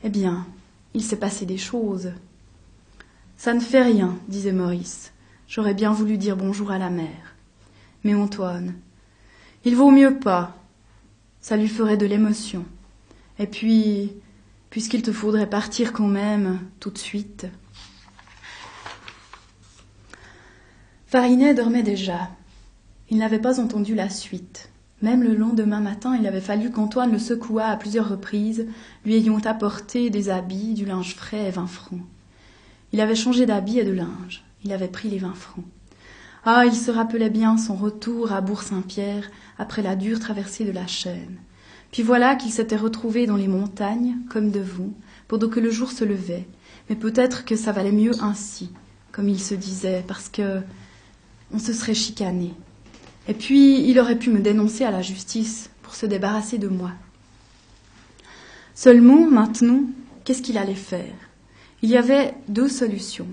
Eh 0.04 0.10
bien, 0.10 0.46
il 0.94 1.02
s'est 1.02 1.18
passé 1.18 1.48
des 1.48 1.58
choses. 1.58 2.12
Ça 3.38 3.56
ne 3.56 3.60
fait 3.60 3.82
rien, 3.82 4.20
disait 4.28 4.52
Maurice. 4.52 5.14
J'aurais 5.48 5.74
bien 5.74 5.92
voulu 5.92 6.20
dire 6.20 6.38
bonjour 6.38 6.70
à 6.70 6.78
la 6.78 6.92
mère. 6.92 7.34
Mais 8.04 8.14
Antoine, 8.14 8.76
il 9.64 9.76
vaut 9.76 9.90
mieux 9.90 10.20
pas. 10.20 10.56
Ça 11.46 11.58
lui 11.58 11.68
ferait 11.68 11.96
de 11.96 12.08
l'émotion. 12.08 12.66
Et 13.38 13.46
puis, 13.46 14.14
puisqu'il 14.72 15.04
te 15.04 15.12
faudrait 15.12 15.48
partir 15.48 15.94
quand 15.94 16.08
même, 16.08 16.60
tout 16.80 16.90
de 16.90 16.98
suite. 16.98 17.46
Farinet 21.06 21.54
dormait 21.54 21.84
déjà. 21.84 22.32
Il 23.12 23.20
n'avait 23.20 23.38
pas 23.38 23.60
entendu 23.60 23.94
la 23.94 24.10
suite. 24.10 24.72
Même 25.04 25.22
le 25.22 25.36
lendemain 25.36 25.82
matin, 25.82 26.18
il 26.20 26.26
avait 26.26 26.42
fallu 26.42 26.72
qu'Antoine 26.72 27.12
le 27.12 27.20
secouât 27.20 27.68
à 27.68 27.78
plusieurs 27.78 28.10
reprises, 28.10 28.66
lui 29.06 29.14
ayant 29.14 29.38
apporté 29.38 30.10
des 30.10 30.30
habits, 30.30 30.74
du 30.74 30.86
linge 30.86 31.14
frais 31.14 31.46
et 31.46 31.52
vingt 31.52 31.68
francs. 31.68 32.02
Il 32.92 33.02
avait 33.02 33.14
changé 33.14 33.46
d'habits 33.46 33.78
et 33.78 33.86
de 33.86 33.94
linge. 33.94 34.44
Il 34.64 34.74
avait 34.74 34.88
pris 34.88 35.10
les 35.10 35.20
vingt 35.20 35.36
francs. 35.36 35.64
Ah, 36.48 36.68
il 36.68 36.76
se 36.76 36.92
rappelait 36.92 37.32
bien 37.32 37.58
son 37.58 37.74
retour 37.76 38.32
à 38.32 38.40
Bourg-Saint-Pierre 38.40 39.32
après 39.58 39.82
la 39.82 39.96
dure 39.96 40.20
traversée 40.20 40.64
de 40.64 40.72
la 40.72 40.86
chaîne. 40.86 41.38
Puis 41.92 42.04
voilà 42.04 42.36
qu'il 42.36 42.52
s'était 42.52 42.76
retrouvé 42.76 43.26
dans 43.26 43.36
les 43.36 43.48
montagnes, 43.48 44.18
comme 44.30 44.52
de 44.52 44.60
vous, 44.60 44.94
pendant 45.28 45.50
que 45.50 45.60
le 45.60 45.72
jour 45.72 45.92
se 45.92 46.04
levait. 46.04 46.48
Mais 46.88 46.96
peut-être 46.96 47.46
que 47.46 47.56
ça 47.56 47.72
valait 47.72 47.92
mieux 47.92 48.12
ainsi, 48.22 48.70
comme 49.12 49.28
il 49.28 49.42
se 49.42 49.56
disait, 49.56 50.04
parce 50.08 50.30
que 50.30 50.62
on 51.52 51.58
se 51.58 51.74
serait 51.74 51.96
chicané. 51.96 52.54
Et 53.28 53.34
puis, 53.34 53.90
il 53.90 54.00
aurait 54.00 54.20
pu 54.20 54.30
me 54.30 54.40
dénoncer 54.40 54.84
à 54.84 54.92
la 54.92 55.02
justice 55.02 55.72
pour 55.82 55.96
se 55.96 56.06
débarrasser 56.06 56.60
de 56.60 56.68
moi. 56.68 56.92
Seulement, 58.76 59.28
maintenant, 59.28 59.82
qu'est-ce 60.26 60.44
qu'il 60.44 60.60
allait 60.60 60.76
faire? 60.76 61.16
Il 61.82 61.90
y 61.90 61.98
avait 61.98 62.36
deux 62.50 62.70
solutions. 62.70 63.30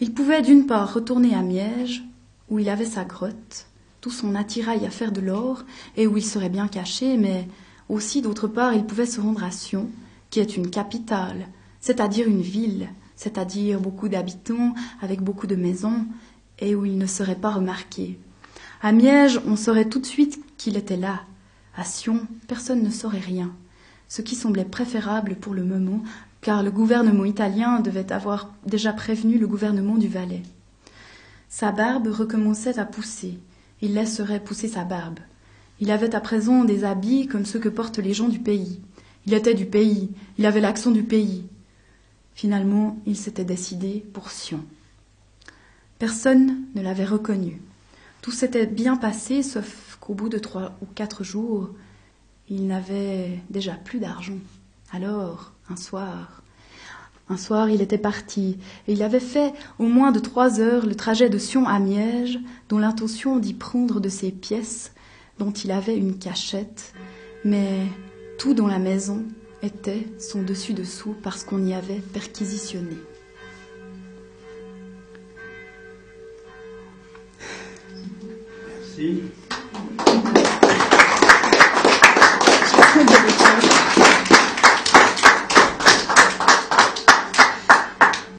Il 0.00 0.12
pouvait 0.12 0.42
d'une 0.42 0.66
part 0.66 0.92
retourner 0.92 1.34
à 1.34 1.40
Miège, 1.40 2.04
où 2.48 2.58
il 2.58 2.68
avait 2.68 2.84
sa 2.84 3.04
grotte, 3.04 3.66
tout 4.00 4.10
son 4.10 4.34
attirail 4.34 4.84
à 4.86 4.90
faire 4.90 5.12
de 5.12 5.20
l'or, 5.20 5.64
et 5.96 6.06
où 6.06 6.16
il 6.16 6.24
serait 6.24 6.48
bien 6.48 6.68
caché, 6.68 7.16
mais 7.16 7.48
aussi 7.88 8.22
d'autre 8.22 8.48
part 8.48 8.74
il 8.74 8.84
pouvait 8.84 9.06
se 9.06 9.20
rendre 9.20 9.44
à 9.44 9.50
Sion, 9.50 9.88
qui 10.30 10.40
est 10.40 10.56
une 10.56 10.70
capitale, 10.70 11.48
c'est-à-dire 11.80 12.28
une 12.28 12.42
ville, 12.42 12.88
c'est-à-dire 13.14 13.80
beaucoup 13.80 14.08
d'habitants, 14.08 14.74
avec 15.00 15.20
beaucoup 15.22 15.46
de 15.46 15.56
maisons, 15.56 16.06
et 16.58 16.74
où 16.74 16.84
il 16.84 16.98
ne 16.98 17.06
serait 17.06 17.34
pas 17.36 17.50
remarqué. 17.50 18.18
À 18.82 18.92
Miège, 18.92 19.40
on 19.46 19.56
saurait 19.56 19.88
tout 19.88 19.98
de 19.98 20.06
suite 20.06 20.38
qu'il 20.56 20.76
était 20.76 20.96
là. 20.96 21.20
À 21.76 21.84
Sion, 21.84 22.26
personne 22.48 22.82
ne 22.82 22.90
saurait 22.90 23.18
rien, 23.18 23.52
ce 24.08 24.22
qui 24.22 24.34
semblait 24.34 24.64
préférable 24.64 25.36
pour 25.36 25.54
le 25.54 25.64
moment 25.64 26.02
car 26.46 26.62
le 26.62 26.70
gouvernement 26.70 27.24
italien 27.24 27.80
devait 27.80 28.12
avoir 28.12 28.54
déjà 28.64 28.92
prévenu 28.92 29.36
le 29.36 29.48
gouvernement 29.48 29.96
du 29.96 30.06
Valais. 30.06 30.44
Sa 31.58 31.72
barbe 31.72 32.08
recommençait 32.08 32.78
à 32.78 32.84
pousser. 32.84 33.38
Il 33.80 33.94
laisserait 33.94 34.44
pousser 34.44 34.68
sa 34.68 34.84
barbe. 34.84 35.20
Il 35.80 35.90
avait 35.90 36.14
à 36.14 36.20
présent 36.20 36.64
des 36.64 36.84
habits 36.84 37.28
comme 37.28 37.46
ceux 37.46 37.58
que 37.58 37.70
portent 37.70 37.96
les 37.96 38.12
gens 38.12 38.28
du 38.28 38.40
pays. 38.40 38.82
Il 39.24 39.32
était 39.32 39.54
du 39.54 39.64
pays, 39.64 40.10
il 40.36 40.44
avait 40.44 40.60
l'accent 40.60 40.90
du 40.90 41.02
pays. 41.02 41.46
Finalement, 42.34 42.98
il 43.06 43.16
s'était 43.16 43.46
décidé 43.46 44.04
pour 44.12 44.30
Sion. 44.30 44.62
Personne 45.98 46.58
ne 46.74 46.82
l'avait 46.82 47.06
reconnu. 47.06 47.62
Tout 48.20 48.32
s'était 48.32 48.66
bien 48.66 48.98
passé, 48.98 49.42
sauf 49.42 49.96
qu'au 49.98 50.12
bout 50.12 50.28
de 50.28 50.38
trois 50.38 50.76
ou 50.82 50.86
quatre 50.94 51.24
jours, 51.24 51.70
il 52.50 52.66
n'avait 52.66 53.40
déjà 53.48 53.72
plus 53.72 53.98
d'argent. 53.98 54.40
Alors, 54.92 55.54
un 55.70 55.76
soir, 55.76 56.42
un 57.28 57.36
soir, 57.36 57.68
il 57.70 57.82
était 57.82 57.98
parti, 57.98 58.58
et 58.86 58.92
il 58.92 59.02
avait 59.02 59.20
fait 59.20 59.52
au 59.78 59.86
moins 59.86 60.12
de 60.12 60.20
trois 60.20 60.60
heures 60.60 60.86
le 60.86 60.94
trajet 60.94 61.28
de 61.28 61.38
Sion 61.38 61.66
à 61.66 61.78
Miège, 61.78 62.38
dont 62.68 62.78
l'intention 62.78 63.38
d'y 63.38 63.54
prendre 63.54 64.00
de 64.00 64.08
ses 64.08 64.30
pièces, 64.30 64.92
dont 65.38 65.50
il 65.50 65.70
avait 65.70 65.96
une 65.96 66.18
cachette, 66.18 66.92
mais 67.44 67.80
tout 68.38 68.54
dans 68.54 68.68
la 68.68 68.78
maison 68.78 69.24
était 69.62 70.06
son 70.18 70.42
dessus-dessous 70.42 71.14
parce 71.22 71.42
qu'on 71.44 71.64
y 71.64 71.74
avait 71.74 72.00
perquisitionné. 72.12 72.96